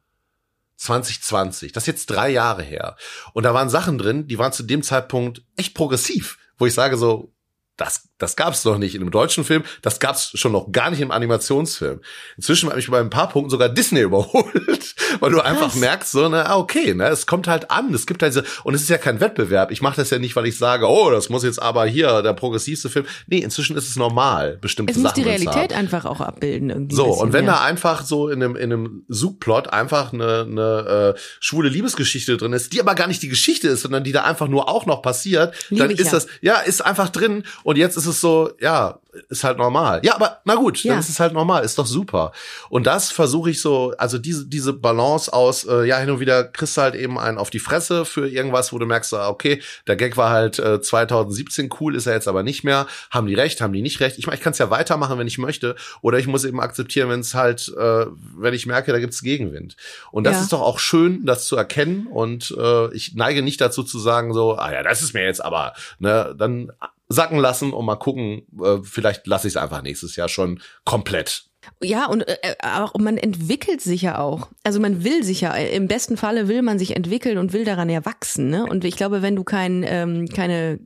[0.76, 1.72] 2020.
[1.72, 2.96] Das ist jetzt drei Jahre her.
[3.32, 6.96] Und da waren Sachen drin, die waren zu dem Zeitpunkt echt progressiv, wo ich sage
[6.96, 7.32] so,
[7.76, 10.72] das, das gab es noch nicht in einem deutschen Film, das gab es schon noch
[10.72, 12.00] gar nicht im Animationsfilm.
[12.36, 16.28] Inzwischen hat mich bei ein paar Punkten sogar Disney überholt, weil du einfach merkst, so,
[16.28, 18.98] na, okay, ne, es kommt halt an, es gibt halt diese, und es ist ja
[18.98, 19.70] kein Wettbewerb.
[19.70, 22.32] Ich mache das ja nicht, weil ich sage, oh, das muss jetzt aber hier der
[22.32, 23.04] progressivste Film.
[23.26, 25.04] Nee, inzwischen ist es normal, bestimmte Sachen.
[25.04, 26.96] Es muss die Realität einfach auch abbilden irgendwie.
[26.96, 27.52] So, und wenn ja.
[27.52, 32.54] da einfach so in einem, in einem Subplot einfach eine, eine äh, schwule Liebesgeschichte drin
[32.54, 35.02] ist, die aber gar nicht die Geschichte ist, sondern die da einfach nur auch noch
[35.02, 36.10] passiert, Lieb dann ist ja.
[36.12, 40.00] das, ja, ist einfach drin und jetzt ist es so, ja, ist halt normal.
[40.04, 40.92] Ja, aber na gut, ja.
[40.92, 42.32] dann ist es halt normal, ist doch super.
[42.68, 46.44] Und das versuche ich so, also diese, diese Balance aus, äh, ja, hin und wieder
[46.44, 49.96] kriegst du halt eben einen auf die Fresse für irgendwas, wo du merkst, okay, der
[49.96, 52.86] Gag war halt äh, 2017 cool, ist er jetzt aber nicht mehr.
[53.10, 54.18] Haben die recht, haben die nicht recht?
[54.18, 55.76] Ich meine, ich kann es ja weitermachen, wenn ich möchte.
[56.02, 58.06] Oder ich muss eben akzeptieren, wenn es halt, äh,
[58.36, 59.76] wenn ich merke, da gibt's Gegenwind.
[60.10, 60.42] Und das ja.
[60.42, 62.06] ist doch auch schön, das zu erkennen.
[62.06, 65.44] Und äh, ich neige nicht dazu zu sagen, so, ah ja, das ist mir jetzt
[65.44, 66.72] aber, ne, dann
[67.08, 71.44] sacken lassen und mal gucken, äh, vielleicht lasse ich es einfach nächstes Jahr schon komplett.
[71.82, 74.48] Ja, und äh, auch man entwickelt sich ja auch.
[74.62, 77.88] Also man will sich ja, im besten Falle will man sich entwickeln und will daran
[77.88, 78.50] erwachsen.
[78.50, 78.64] Ne?
[78.64, 80.78] Und ich glaube, wenn du kein, ähm, keine,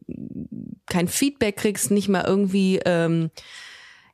[0.87, 3.31] kein Feedback kriegst, nicht mal irgendwie ähm,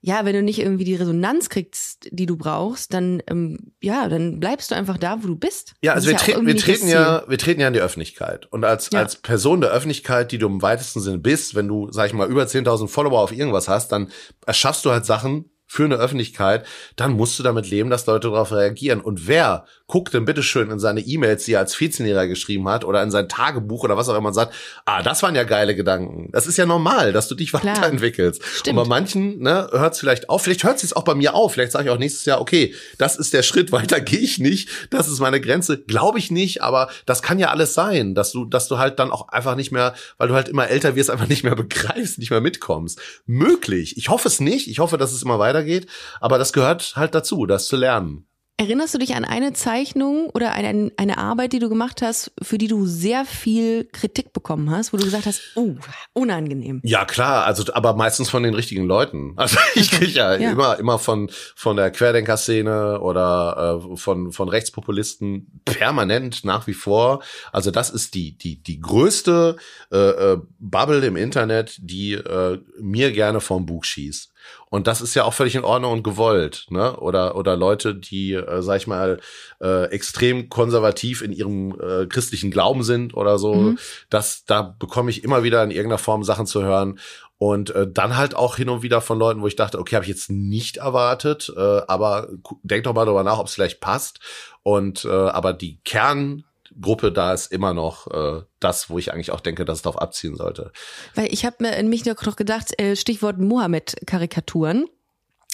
[0.06, 4.38] ja, wenn du nicht irgendwie die Resonanz kriegst, die du brauchst, dann ähm, ja, dann
[4.38, 5.74] bleibst du einfach da, wo du bist.
[5.82, 8.64] Ja, also wir, ja tre wir treten ja, wir treten ja in die Öffentlichkeit und
[8.64, 9.00] als ja.
[9.00, 12.28] als Person der Öffentlichkeit, die du im weitesten Sinne bist, wenn du, sag ich mal,
[12.28, 14.12] über 10.000 Follower auf irgendwas hast, dann
[14.46, 16.64] erschaffst du halt Sachen, für eine Öffentlichkeit,
[16.96, 19.00] dann musst du damit leben, dass Leute darauf reagieren.
[19.00, 23.02] Und wer guckt denn bitteschön in seine E-Mails, die er als 14-Jähriger geschrieben hat, oder
[23.02, 24.54] in sein Tagebuch oder was auch immer und sagt,
[24.84, 26.30] ah, das waren ja geile Gedanken.
[26.32, 27.64] Das ist ja normal, dass du dich Klar.
[27.64, 28.42] weiterentwickelst.
[28.44, 28.78] Stimmt.
[28.78, 31.34] Und bei manchen ne, hört es vielleicht auf, vielleicht hört es jetzt auch bei mir
[31.34, 34.38] auf, vielleicht sage ich auch nächstes Jahr, okay, das ist der Schritt, weiter gehe ich
[34.38, 35.78] nicht, das ist meine Grenze.
[35.78, 39.10] Glaube ich nicht, aber das kann ja alles sein, dass du, dass du halt dann
[39.10, 42.30] auch einfach nicht mehr, weil du halt immer älter wirst, einfach nicht mehr begreifst, nicht
[42.30, 43.00] mehr mitkommst.
[43.26, 43.96] Möglich.
[43.96, 44.68] Ich hoffe es nicht.
[44.68, 45.86] Ich hoffe, dass es immer weiter weitergeht.
[46.20, 48.26] Aber das gehört halt dazu, das zu lernen.
[48.58, 52.56] Erinnerst du dich an eine Zeichnung oder eine, eine Arbeit, die du gemacht hast, für
[52.56, 55.74] die du sehr viel Kritik bekommen hast, wo du gesagt hast, oh,
[56.14, 56.80] unangenehm?
[56.82, 59.34] Ja, klar, also aber meistens von den richtigen Leuten.
[59.46, 64.48] Also ich kriege ja, ja, immer immer von von der Querdenker-Szene oder äh, von von
[64.48, 67.22] Rechtspopulisten permanent nach wie vor.
[67.52, 69.56] Also das ist die die die größte
[69.92, 74.32] äh, äh, Bubble im Internet, die äh, mir gerne vom Bug schießt.
[74.68, 76.96] Und das ist ja auch völlig in Ordnung und gewollt, ne?
[76.96, 79.20] Oder oder Leute, die, äh, sag ich mal,
[79.60, 83.54] äh, extrem konservativ in ihrem äh, christlichen Glauben sind oder so.
[83.54, 83.78] Mhm.
[84.10, 86.98] Das, da bekomme ich immer wieder in irgendeiner Form Sachen zu hören.
[87.38, 90.04] Und äh, dann halt auch hin und wieder von Leuten, wo ich dachte, okay, habe
[90.04, 92.28] ich jetzt nicht erwartet, äh, aber
[92.62, 94.20] denk doch mal darüber nach, ob es vielleicht passt.
[94.62, 96.44] Und äh, aber die Kern
[96.80, 100.00] Gruppe da ist immer noch äh, das, wo ich eigentlich auch denke, dass es darauf
[100.00, 100.72] abziehen sollte.
[101.14, 104.86] Weil ich habe mir mich noch gedacht, äh, Stichwort Mohammed-Karikaturen.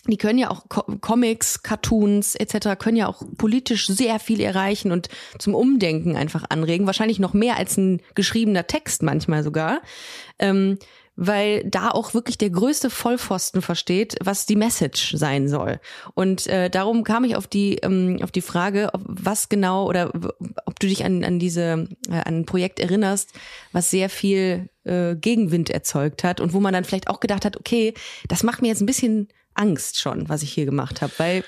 [0.09, 2.77] Die können ja auch Co Comics, Cartoons etc.
[2.77, 5.09] können ja auch politisch sehr viel erreichen und
[5.39, 6.87] zum Umdenken einfach anregen.
[6.87, 9.81] Wahrscheinlich noch mehr als ein geschriebener Text manchmal sogar.
[10.41, 10.79] Ähm,
[11.17, 15.79] weil da auch wirklich der größte Vollpfosten versteht, was die Message sein soll.
[16.15, 20.11] Und äh, darum kam ich auf die ähm, auf die Frage, ob, was genau oder
[20.65, 23.33] ob du dich an an diese äh, an ein Projekt erinnerst,
[23.73, 27.57] was sehr viel äh, Gegenwind erzeugt hat und wo man dann vielleicht auch gedacht hat,
[27.57, 27.95] okay,
[28.29, 31.45] das macht mir jetzt ein bisschen Angst schon, was ich hier gemacht habe, weil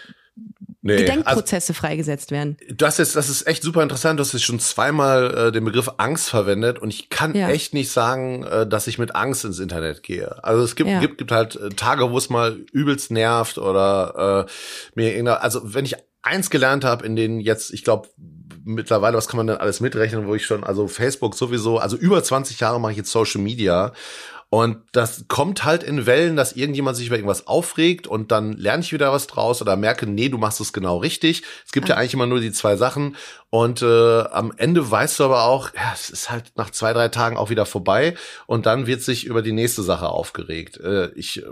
[0.83, 2.57] nee, Gedenkprozesse also, freigesetzt werden.
[2.73, 4.19] Das ist, das ist echt super interessant.
[4.19, 7.49] Du hast jetzt schon zweimal äh, den Begriff Angst verwendet und ich kann ja.
[7.49, 10.43] echt nicht sagen, äh, dass ich mit Angst ins Internet gehe.
[10.45, 11.01] Also es gibt, ja.
[11.01, 14.51] gibt, gibt halt äh, Tage, wo es mal übelst nervt oder äh,
[14.95, 18.09] mir irgendeiner, also wenn ich eins gelernt habe, in denen jetzt, ich glaube,
[18.65, 22.23] mittlerweile, was kann man denn alles mitrechnen, wo ich schon, also Facebook sowieso, also über
[22.23, 23.93] 20 Jahre mache ich jetzt Social Media
[24.55, 28.85] und das kommt halt in Wellen, dass irgendjemand sich über irgendwas aufregt und dann lerne
[28.85, 31.43] ich wieder was draus oder merke, nee, du machst es genau richtig.
[31.67, 33.17] Es gibt ja, ja eigentlich immer nur die zwei Sachen.
[33.51, 37.09] Und äh, am Ende weißt du aber auch, ja, es ist halt nach zwei, drei
[37.09, 38.15] Tagen auch wieder vorbei
[38.47, 40.79] und dann wird sich über die nächste Sache aufgeregt.
[40.79, 41.47] Äh, ich äh,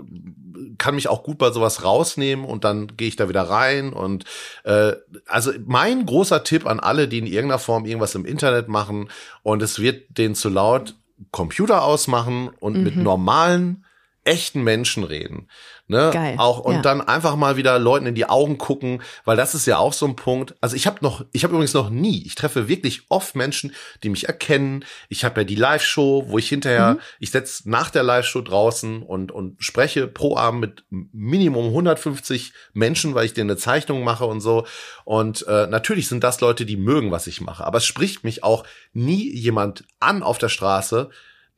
[0.77, 3.91] kann mich auch gut bei sowas rausnehmen und dann gehe ich da wieder rein.
[3.91, 4.23] Und
[4.63, 4.93] äh,
[5.27, 9.09] also mein großer Tipp an alle, die in irgendeiner Form irgendwas im Internet machen
[9.41, 10.95] und es wird denen zu laut,
[11.31, 12.83] Computer ausmachen und Mhm.
[12.83, 13.85] mit normalen
[14.25, 15.49] echten Menschen reden.
[15.87, 16.11] Ne?
[16.13, 16.81] Geil, Auch und ja.
[16.81, 20.05] dann einfach mal wieder Leuten in die Augen gucken, weil das ist ja auch so
[20.05, 20.55] ein Punkt.
[20.61, 24.07] Also ich habe noch, ich habe übrigens noch nie, ich treffe wirklich oft Menschen, die
[24.07, 24.85] mich erkennen.
[25.09, 26.99] Ich habe ja die Live-Show, wo ich hinterher, Mhm.
[27.19, 33.13] ich setz nach der Live-Show draußen und und spreche pro Abend mit Minimum 150 Menschen,
[33.13, 34.65] weil ich denen eine Zeichnung mache und so.
[35.03, 37.65] Und äh, natürlich sind das Leute, die mögen, was ich mache.
[37.65, 38.63] Aber es spricht mich auch
[38.93, 41.09] nie jemand an auf der Straße,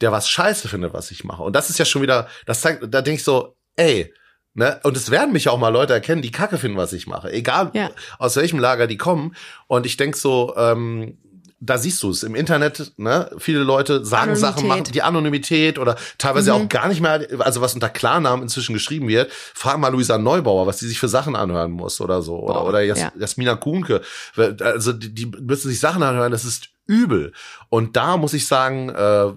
[0.02, 1.44] der was scheiße findet, was ich mache.
[1.44, 4.14] Und das ist ja schon wieder, das zeigt, da denke ich so, ey,
[4.54, 7.32] ne, und es werden mich auch mal Leute erkennen, die Kacke finden, was ich mache.
[7.32, 7.90] Egal Ja.
[8.20, 9.36] aus welchem Lager die kommen.
[9.68, 11.18] Und ich denk so, ähm,
[11.62, 13.32] da siehst du es im Internet, ne?
[13.40, 14.56] Viele Leute sagen Anonymität.
[14.56, 18.74] Sachen, machen die Anonymität oder teilweise auch gar nicht mehr, also was unter Klarnamen inzwischen
[18.74, 19.32] geschrieben wird.
[19.32, 22.38] Frag mal Luisa Neubauer, was die sich für Sachen anhören muss oder so.
[22.40, 23.12] Oder, Boah, oder Jas ja.
[23.18, 24.02] Jasmina Kuhnke.
[24.36, 27.32] Also die, die müssen sich Sachen anhören, das ist übel.
[27.70, 29.32] Und da muss ich sagen, äh,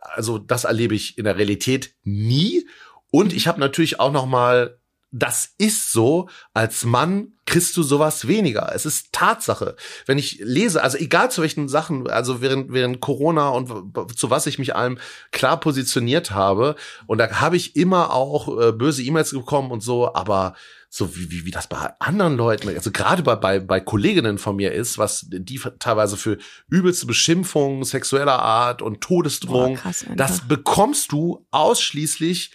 [0.00, 2.66] also das erlebe ich in der Realität nie.
[3.10, 4.78] Und ich habe natürlich auch noch mal,
[5.10, 8.72] das ist so, als Mann kriegst du sowas weniger.
[8.74, 9.74] Es ist Tatsache.
[10.04, 13.72] Wenn ich lese, also egal zu welchen Sachen, also während, während Corona und
[14.14, 14.98] zu was ich mich allem
[15.32, 16.76] klar positioniert habe,
[17.06, 20.54] und da habe ich immer auch äh, böse E-Mails bekommen und so, aber
[20.90, 24.56] so wie, wie, wie das bei anderen Leuten, also gerade bei, bei, bei Kolleginnen von
[24.56, 26.38] mir ist, was die teilweise für
[26.70, 30.16] übelste Beschimpfungen sexueller Art und Todesdrohung, Boah, krass einfach.
[30.16, 32.52] das bekommst du ausschließlich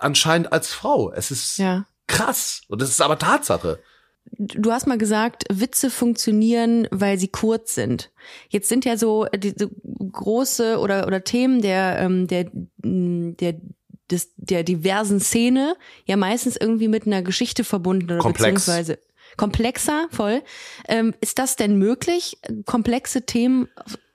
[0.00, 1.12] anscheinend als Frau.
[1.12, 1.86] Es ist Ja.
[2.08, 2.62] krass.
[2.68, 3.78] Und das ist aber Tatsache.
[4.32, 8.10] Du hast mal gesagt, Witze funktionieren, weil sie kurz sind.
[8.48, 9.70] Jetzt sind ja so diese
[10.12, 12.50] große oder oder Themen der ähm, der
[12.82, 13.54] mh, der
[14.10, 18.66] des, der diversen Szene ja meistens irgendwie mit einer Geschichte verbunden oder Komplex.
[18.66, 18.98] beziehungsweise
[19.36, 20.42] komplexer voll.
[20.88, 22.36] Ähm, ist das denn möglich,
[22.66, 23.68] komplexe Themen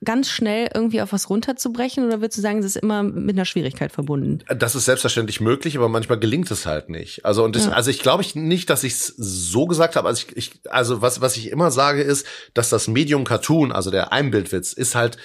[0.03, 3.45] ganz schnell irgendwie auf was runterzubrechen oder würdest du sagen, es ist immer mit einer
[3.45, 4.43] Schwierigkeit verbunden?
[4.55, 7.25] Das ist selbstverständlich möglich, aber manchmal gelingt es halt nicht.
[7.25, 7.71] Also und das, Ja.
[7.71, 10.07] also ich glaube ich nicht, dass ich es so gesagt habe.
[10.07, 13.89] Also ich, ich also was was ich immer sage ist, dass das Medium Cartoon, also
[13.89, 15.17] der Einbildwitz, ist halt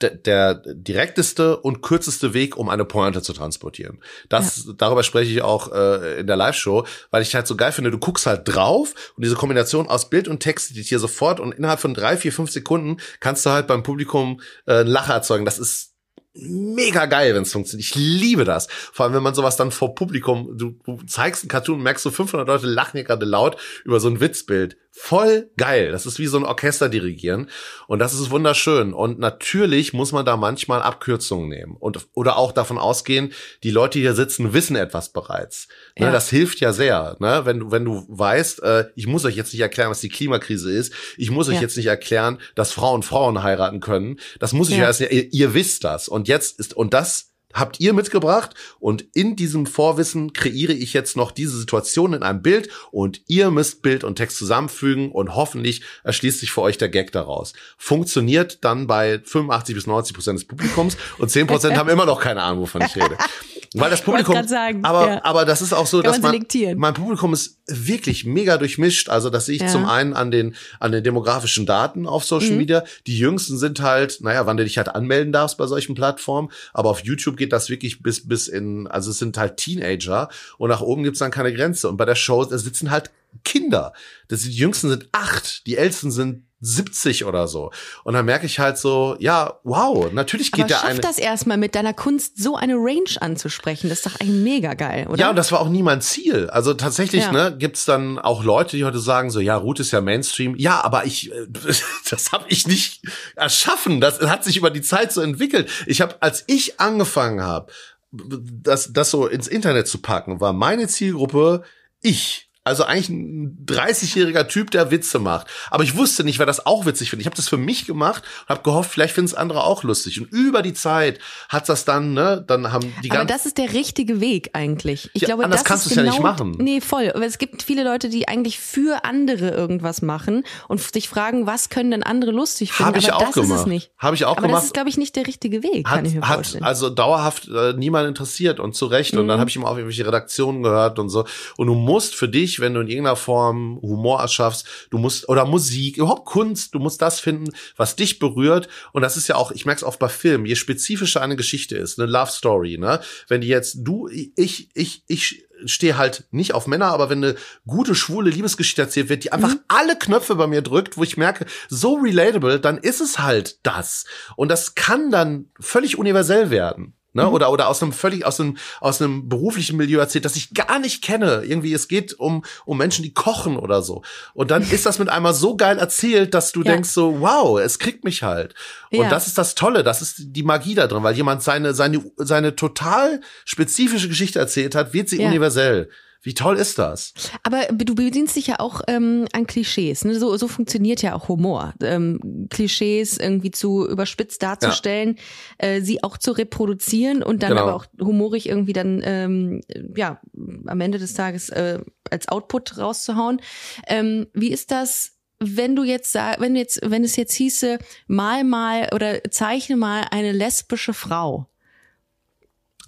[0.00, 4.00] der, direkteste und kürzeste Weg, um eine Pointe zu transportieren.
[4.28, 7.90] Das darüber spreche ich auch äh, in der Live-Show, weil ich halt so geil finde.
[7.90, 11.52] Du guckst halt drauf und diese Kombination aus Bild und Text die dir sofort und
[11.52, 15.44] innerhalb von drei, vier, fünf Sekunden kannst du halt beim Publikum äh, einen Lacher erzeugen.
[15.44, 15.94] Das ist
[16.40, 17.88] mega geil, wenn es funktioniert.
[17.88, 18.68] Ich liebe das.
[18.92, 22.10] Vor allem, wenn man sowas dann vor Publikum, du, du zeigst einen Cartoon, merkst du,
[22.10, 24.76] 500 Leute lachen hier gerade laut über so ein Witzbild.
[25.00, 25.92] Voll geil.
[25.92, 27.48] Das ist wie so ein Orchester dirigieren.
[27.86, 28.92] Und das ist wunderschön.
[28.92, 31.76] Und natürlich muss man da manchmal Abkürzungen nehmen.
[31.78, 33.32] Und, oder auch davon ausgehen,
[33.62, 35.68] die Leute, die hier sitzen, wissen etwas bereits.
[35.98, 36.12] Ne, Ja.
[36.12, 37.16] Das hilft ja sehr.
[37.20, 37.42] Ne?
[37.44, 40.72] Wenn, du wenn du weißt, äh, ich muss euch jetzt nicht erklären, was die Klimakrise
[40.72, 40.92] ist.
[41.16, 41.60] Ich muss euch Ja.
[41.62, 44.18] jetzt nicht erklären, dass Frauen Frauen heiraten können.
[44.40, 44.82] Das muss ich Ja.
[44.82, 46.08] ja erst, ihr, ihr wisst das.
[46.08, 51.16] Und jetzt ist, und das habt ihr mitgebracht und in diesem Vorwissen kreiere ich jetzt
[51.16, 55.82] noch diese Situation in einem Bild und ihr müsst Bild und Text zusammenfügen und hoffentlich
[56.04, 57.54] erschließt sich für euch der Gag daraus.
[57.76, 62.20] Funktioniert dann bei 85 bis 90 Prozent des Publikums und 10 Prozent haben immer noch
[62.20, 63.16] keine Ahnung, wovon ich rede.
[63.74, 65.24] Weil das Publikum, sagen, aber, ja.
[65.24, 66.78] aber das ist auch so, Kann dass man man, selektieren.
[66.78, 69.08] mein Publikum ist wirklich mega durchmischt.
[69.10, 69.68] Also das sehe ich Ja.
[69.68, 72.56] zum einen an den, an den demografischen Daten auf Social Mhm.
[72.56, 72.84] Media.
[73.06, 76.50] Die Jüngsten sind halt, naja, wann du dich halt anmelden darfst bei solchen Plattformen.
[76.72, 80.70] Aber auf YouTube geht das wirklich bis, bis in, also es sind halt Teenager und
[80.70, 81.88] nach oben gibt's dann keine Grenze.
[81.88, 83.10] Und bei der Show, da sitzen halt
[83.44, 83.92] Kinder.
[84.28, 87.70] Das, die Jüngsten sind acht, die Ältesten sind 70 oder so.
[88.04, 91.00] Und dann merke ich halt so, ja, wow, natürlich geht Aber der schaff eine.
[91.00, 93.88] das erstmal mit deiner Kunst so eine Range anzusprechen.
[93.88, 95.18] Das ist doch eigentlich mega geil, oder?
[95.18, 96.50] Ja, und das war auch nie mein Ziel.
[96.50, 97.32] Also tatsächlich, Ja.
[97.32, 100.54] ne, gibt's dann auch Leute, die heute sagen so, ja, Ruth ist ja Mainstream.
[100.56, 101.46] Ja, aber ich, äh,
[102.10, 103.02] das habe ich nicht
[103.36, 104.00] erschaffen.
[104.00, 105.70] Das hat sich über die Zeit so entwickelt.
[105.86, 107.72] Ich habe, als ich angefangen habe,
[108.10, 111.62] das, das so ins Internet zu packen, war meine Zielgruppe
[112.00, 112.47] ich.
[112.68, 115.46] Also eigentlich ein 30-jähriger Typ, der Witze macht.
[115.70, 117.22] Aber ich wusste nicht, wer das auch witzig findet.
[117.22, 120.20] Ich habe das für mich gemacht und habe gehofft, vielleicht finden es andere auch lustig.
[120.20, 123.58] Und über die Zeit hat das dann, ne, dann haben die Aber ganzen das ist
[123.58, 125.10] der richtige Weg eigentlich.
[125.14, 126.56] Ich Ja, glaube, anders das kannst ist du's ja genau, nicht machen.
[126.58, 127.10] Nee, voll.
[127.14, 131.68] Aber es gibt viele Leute, die eigentlich für andere irgendwas machen und sich fragen, was
[131.70, 132.88] können denn andere lustig finden.
[132.88, 133.60] Habe ich Aber auch das ist gemacht.
[133.60, 133.90] es nicht.
[133.98, 134.64] Habe ich auch Aber das gemacht.
[134.64, 136.64] ist, glaube ich, nicht der richtige Weg, hat, kann ich mir hat vorstellen.
[136.64, 139.14] also dauerhaft äh, niemand interessiert und zu Recht.
[139.16, 139.28] Und Mhm.
[139.28, 141.24] dann habe ich immer auf irgendwelche Redaktionen gehört und so.
[141.56, 145.44] Und du musst für dich, wenn du in irgendeiner Form Humor erschaffst, du musst, oder
[145.44, 148.68] Musik, überhaupt Kunst, du musst das finden, was dich berührt.
[148.92, 151.76] Und das ist ja auch, ich merke es oft bei Filmen, je spezifischer eine Geschichte
[151.76, 153.00] ist, eine Love Story, ne?
[153.28, 157.36] Wenn die jetzt, du, ich, ich, ich stehe halt nicht auf Männer, aber wenn eine
[157.66, 159.60] gute schwule Liebesgeschichte erzählt wird, die einfach mhm.
[159.68, 164.04] alle Knöpfe bei mir drückt, wo ich merke, so relatable, dann ist es halt das.
[164.36, 166.94] Und das kann dann völlig universell werden.
[167.14, 167.24] Ne?
[167.24, 167.32] Mhm.
[167.32, 170.78] Oder, oder aus einem völlig, aus einem, aus einem beruflichen Milieu erzählt, das ich gar
[170.78, 171.42] nicht kenne.
[171.44, 174.02] Irgendwie, es geht um, um Menschen, die kochen oder so.
[174.34, 176.72] Und dann ist das mit einmal so geil erzählt, dass du ja.
[176.72, 178.54] denkst so, wow, es kriegt mich halt.
[178.90, 179.08] Und ja.
[179.08, 182.56] das ist das Tolle, das ist die Magie da drin, weil jemand seine, seine, seine
[182.56, 185.28] total spezifische Geschichte erzählt hat, wird sie ja.
[185.28, 185.88] universell.
[186.22, 187.14] Wie toll ist das?
[187.44, 190.04] Aber du bedienst dich ja auch ähm, an Klischees.
[190.04, 190.18] Ne?
[190.18, 191.74] So, so funktioniert ja auch Humor.
[191.80, 195.18] Ähm, Klischees irgendwie zu überspitzt darzustellen,
[195.60, 195.68] ja.
[195.68, 197.62] äh, sie auch zu reproduzieren und dann genau.
[197.62, 199.60] aber auch humorig irgendwie dann ähm,
[199.96, 200.20] ja
[200.66, 203.40] am Ende des Tages äh, als Output rauszuhauen.
[203.86, 205.12] Ähm, wie ist das?
[205.40, 210.04] wenn du jetzt sag, wenn jetzt, wenn es jetzt hieße, mal mal oder zeichne mal
[210.10, 211.48] eine lesbische Frau,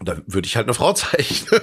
[0.03, 1.61] dann würde ich halt eine Frau zeichnen.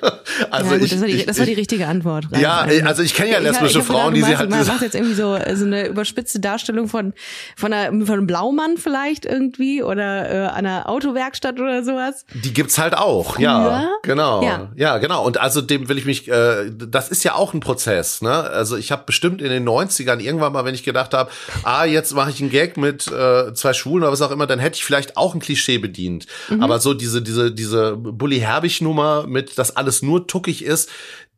[0.50, 2.26] also ja, gut, ich, das, war die, ich, das war die richtige Antwort.
[2.30, 2.40] Rein.
[2.40, 4.50] Ja, also ich kenne ja lesbische ich, Frauen, die sie halt.
[4.50, 7.12] Man macht jetzt irgendwie so, so eine überspitzte Darstellung von
[7.56, 12.24] von, einer, von einem Blaumann vielleicht irgendwie oder äh, einer Autowerkstatt oder sowas.
[12.32, 13.42] Die gibt's halt auch, Früher?
[13.42, 14.70] ja, genau, ja.
[14.76, 15.24] ja, genau.
[15.24, 16.28] Und also dem will ich mich.
[16.28, 18.32] Äh, das ist ja auch ein Prozess, ne?
[18.32, 21.30] Also ich habe bestimmt in den 90ern irgendwann mal, wenn ich gedacht habe,
[21.62, 24.58] ah, jetzt mache ich einen Gag mit äh, zwei Schwulen oder was auch immer, dann
[24.58, 26.26] hätte ich vielleicht auch ein Klischee bedient.
[26.48, 26.62] Mhm.
[26.62, 30.88] Aber so diese diese diese Bully Herbig Nummer mit, dass alles nur tuckig ist,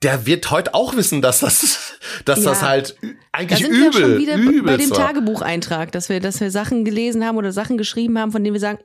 [0.03, 1.95] der wird heute auch wissen, dass das,
[2.25, 2.51] dass ja.
[2.51, 2.97] das halt
[3.31, 4.99] eigentlich da sind übel, wir schon wieder übel bei dem war.
[4.99, 8.61] Tagebucheintrag, dass wir, dass wir Sachen gelesen haben oder Sachen geschrieben haben, von denen wir
[8.61, 8.79] sagen,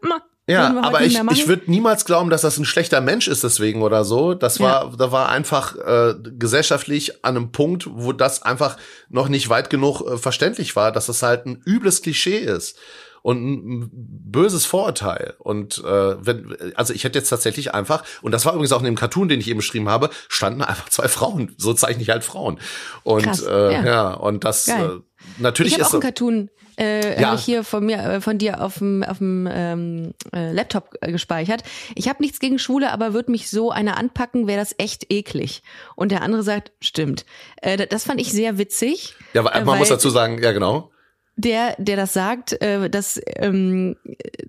[0.49, 4.05] ja, aber ich, ich würde niemals glauben, dass das ein schlechter Mensch ist deswegen oder
[4.05, 4.34] so.
[4.34, 4.95] Das war, ja.
[4.97, 8.78] da war einfach äh, gesellschaftlich an einem Punkt, wo das einfach
[9.09, 12.78] noch nicht weit genug äh, verständlich war, dass das halt ein übles Klischee ist
[13.22, 15.36] und ein böses Vorurteil.
[15.39, 18.86] Und äh, wenn, also ich hätte jetzt tatsächlich einfach, und das war übrigens auch in
[18.86, 21.55] dem Cartoon, den ich eben beschrieben habe, standen einfach zwei Frauen.
[21.57, 22.59] So zeichne ich halt Frauen.
[23.03, 23.86] Und Krass, äh, ja.
[23.86, 24.13] ja.
[24.13, 24.89] und das äh,
[25.38, 27.30] natürlich ich ist auch einen Cartoon äh, ja.
[27.30, 30.95] habe ich hier von mir, äh, von dir auf dem auf dem ähm, äh, Laptop
[31.01, 31.63] äh, gespeichert.
[31.95, 35.63] Ich habe nichts gegen Schwule, aber würde mich so eine anpacken, wäre das echt eklig.
[35.95, 37.26] Und der andere sagt, stimmt.
[37.61, 39.15] Äh, das fand ich sehr witzig.
[39.34, 40.91] Ja, man weil, muss dazu sagen, ja genau
[41.38, 43.95] der, der das sagt, äh, dass, ähm,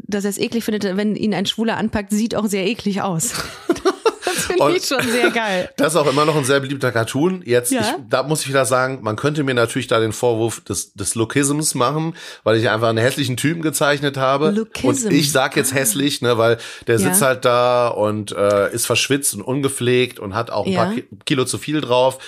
[0.06, 3.34] dass er es eklig findet, wenn ihn ein Schwuler anpackt, sieht auch sehr eklig aus.
[4.24, 5.70] das finde ich schon sehr geil.
[5.76, 7.42] Das ist auch immer noch ein sehr beliebter Cartoon.
[7.44, 7.80] Jetzt, ja?
[7.80, 11.14] ich, da muss ich wieder sagen, man könnte mir natürlich da den Vorwurf des, des
[11.14, 14.50] Lookisms machen, weil ich einfach einen hässlichen Typen gezeichnet habe.
[14.50, 15.08] Lookism.
[15.08, 17.28] Und ich sag jetzt hässlich, ne, weil der sitzt ja.
[17.28, 20.84] halt da und äh, ist verschwitzt und ungepflegt und hat auch ein ja.
[20.84, 20.94] paar
[21.26, 22.18] Kilo zu viel drauf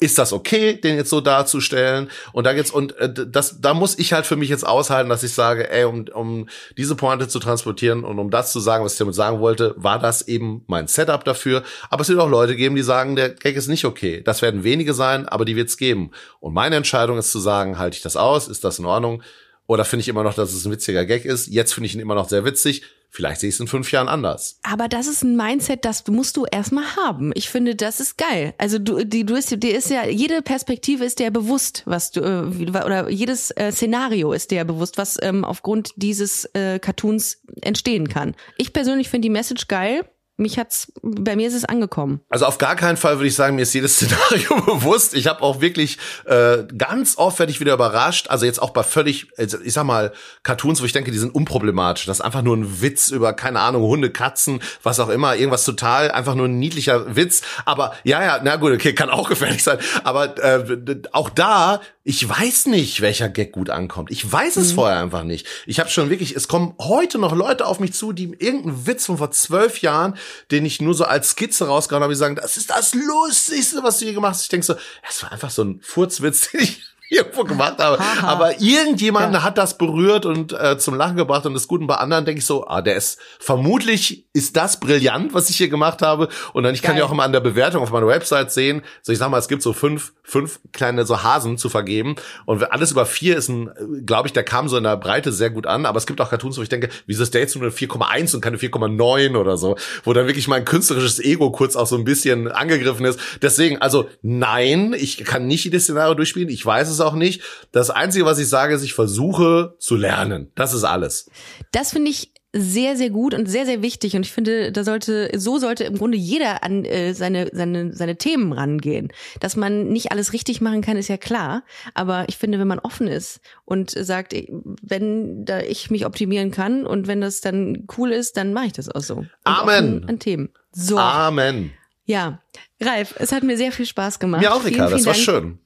[0.00, 2.10] ist das okay, den jetzt so darzustellen?
[2.32, 5.22] Und da geht's und äh, das, da muss ich halt für mich jetzt aushalten, dass
[5.22, 8.94] ich sage, ey, um, um diese Pointe zu transportieren und um das zu sagen, was
[8.94, 11.62] ich damit sagen wollte, war das eben mein Setup dafür.
[11.90, 14.22] Aber es wird auch Leute geben, die sagen, der Gag ist nicht okay.
[14.24, 16.10] Das werden wenige sein, aber die wird's geben.
[16.40, 18.48] Und meine Entscheidung ist zu sagen, halte ich das aus?
[18.48, 19.22] Ist das in Ordnung?
[19.66, 21.46] Oder finde ich immer noch, dass es ein witziger Gag ist?
[21.46, 22.82] Jetzt finde ich ihn immer noch sehr witzig.
[23.10, 24.58] Vielleicht sehe ich es in fünf Jahren anders.
[24.62, 27.32] Aber das ist ein Mindset, das musst du erstmal haben.
[27.34, 28.54] Ich finde, das ist geil.
[28.56, 32.20] Also du, die, du ist, dir ist ja, jede Perspektive ist dir bewusst, was du,
[32.20, 38.08] äh, oder jedes äh, Szenario ist dir bewusst, was ähm, aufgrund dieses äh, Cartoons entstehen
[38.08, 38.36] kann.
[38.56, 40.04] Ich persönlich finde die Message geil
[40.40, 42.20] mich hat's, bei mir ist es angekommen.
[42.28, 45.14] Also auf gar keinen Fall würde ich sagen, mir ist jedes Szenario bewusst.
[45.14, 48.28] Ich habe auch wirklich äh, ganz oft werde ich wieder überrascht.
[48.28, 50.12] Also jetzt auch bei völlig, also ich sag mal,
[50.42, 52.06] Cartoons, wo ich denke, die sind unproblematisch.
[52.06, 55.64] Das ist einfach nur ein Witz über, keine Ahnung, Hunde, Katzen, was auch immer, irgendwas
[55.64, 57.42] total, einfach nur ein niedlicher Witz.
[57.64, 59.78] Aber ja, ja, na gut, okay, kann auch gefährlich sein.
[60.04, 64.10] Aber äh, auch da ich weiß nicht, welcher Gag gut ankommt.
[64.10, 64.76] Ich weiß es mhm.
[64.76, 65.46] vorher einfach nicht.
[65.66, 69.06] Ich habe schon wirklich, es kommen heute noch Leute auf mich zu, die irgendeinen Witz
[69.06, 70.16] von vor zwölf Jahren,
[70.50, 73.98] den ich nur so als Skizze rausgehauen habe, die sagen, das ist das Lustigste, was
[73.98, 74.44] du hier gemacht hast.
[74.44, 74.76] Ich denke so,
[75.08, 76.80] es war einfach so ein Furzwitz, den ich
[77.20, 77.98] irgendwo gemacht habe.
[78.22, 79.42] Aber irgendjemand ja.
[79.42, 81.80] hat das berührt und äh, zum Lachen gebracht und ist gut.
[81.80, 85.56] Und bei anderen denke ich so, ah, der ist vermutlich ist das brillant, was ich
[85.56, 86.28] hier gemacht habe.
[86.52, 86.90] Und dann ich Geil.
[86.90, 88.82] kann ja auch immer an der Bewertung auf meiner Website sehen.
[89.02, 92.14] So ich sag mal, es gibt so fünf fünf kleine so Hasen zu vergeben
[92.46, 93.70] und alles über vier ist ein,
[94.06, 95.86] glaube ich, der kam so in der Breite sehr gut an.
[95.86, 98.34] Aber es gibt auch Cartoons, wo ich denke, wieso ist der jetzt nur eine 4,1
[98.34, 102.04] und keine 4,9 oder so, wo dann wirklich mein künstlerisches Ego kurz auch so ein
[102.04, 103.18] bisschen angegriffen ist.
[103.42, 106.48] Deswegen, also nein, ich kann nicht jedes Szenario durchspielen.
[106.48, 107.42] Ich weiß es auch nicht.
[107.72, 110.50] Das Einzige, was ich sage, ist, ich versuche zu lernen.
[110.54, 111.30] Das ist alles.
[111.72, 114.16] Das finde ich sehr, sehr gut und sehr, sehr wichtig.
[114.16, 118.16] Und ich finde, da sollte, so sollte im Grunde jeder an äh, seine, seine, seine
[118.16, 119.12] Themen rangehen.
[119.38, 121.62] Dass man nicht alles richtig machen kann, ist ja klar.
[121.94, 124.34] Aber ich finde, wenn man offen ist und sagt,
[124.82, 128.72] wenn da ich mich optimieren kann und wenn das dann cool ist, dann mache ich
[128.72, 129.16] das auch so.
[129.16, 130.04] Und Amen.
[130.08, 130.50] An Themen.
[130.72, 130.98] So.
[130.98, 131.72] Amen.
[132.04, 132.42] Ja,
[132.80, 134.40] Ralf, es hat mir sehr viel Spaß gemacht.
[134.40, 135.60] Mir auch, Ricarda, das war schön.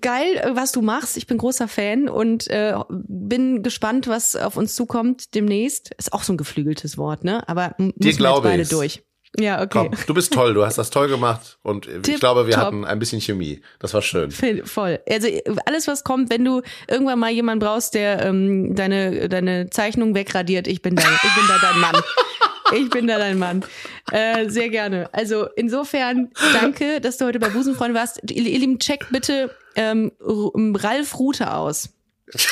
[0.00, 1.16] Geil, was du machst.
[1.16, 5.92] Ich bin großer Fan und äh, bin gespannt, was auf uns zukommt demnächst.
[5.96, 7.48] Ist auch so ein geflügeltes Wort, ne?
[7.48, 8.70] Aber m- müssen wir beide ich's.
[8.70, 9.02] durch.
[9.38, 9.88] Ja, okay.
[9.90, 12.64] Komm, du bist toll, du hast das toll gemacht und ich Tipp glaube, wir top.
[12.64, 13.60] hatten ein bisschen Chemie.
[13.78, 14.30] Das war schön.
[14.30, 14.98] Voll-.
[15.08, 15.28] Also
[15.66, 20.66] alles, was kommt, wenn du irgendwann mal jemanden brauchst, der ähm, deine, deine Zeichnung wegradiert,
[20.66, 21.96] ich bin da, ich bin da dein Mann.
[22.74, 23.64] Ich bin da dein Mann.
[24.10, 25.08] Äh, sehr gerne.
[25.12, 28.20] Also insofern danke, dass du heute bei Busenfreund warst.
[28.28, 30.50] Ihr, ihr Lieben, checkt bitte ähm, R-
[30.82, 31.90] Ralf Rute aus.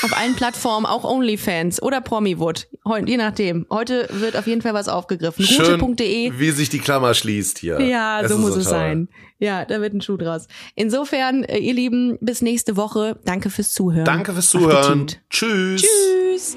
[0.04, 2.68] Auf allen Plattformen, auch OnlyFans oder Promiwood.
[3.06, 3.66] Je nachdem.
[3.70, 5.44] Heute wird auf jeden Fall was aufgegriffen.
[5.44, 6.32] Rute.de.
[6.38, 7.80] wie sich die Klammer schließt hier.
[7.80, 8.72] Ja, Es so muss es toll.
[8.72, 9.08] sein.
[9.40, 10.46] Ja, da wird ein Schuh draus.
[10.76, 13.18] Insofern, äh, ihr Lieben, bis nächste Woche.
[13.24, 14.04] Danke fürs Zuhören.
[14.04, 15.08] Danke fürs Zuhören.
[15.28, 15.82] Tschüss.
[15.82, 16.56] Tschüss.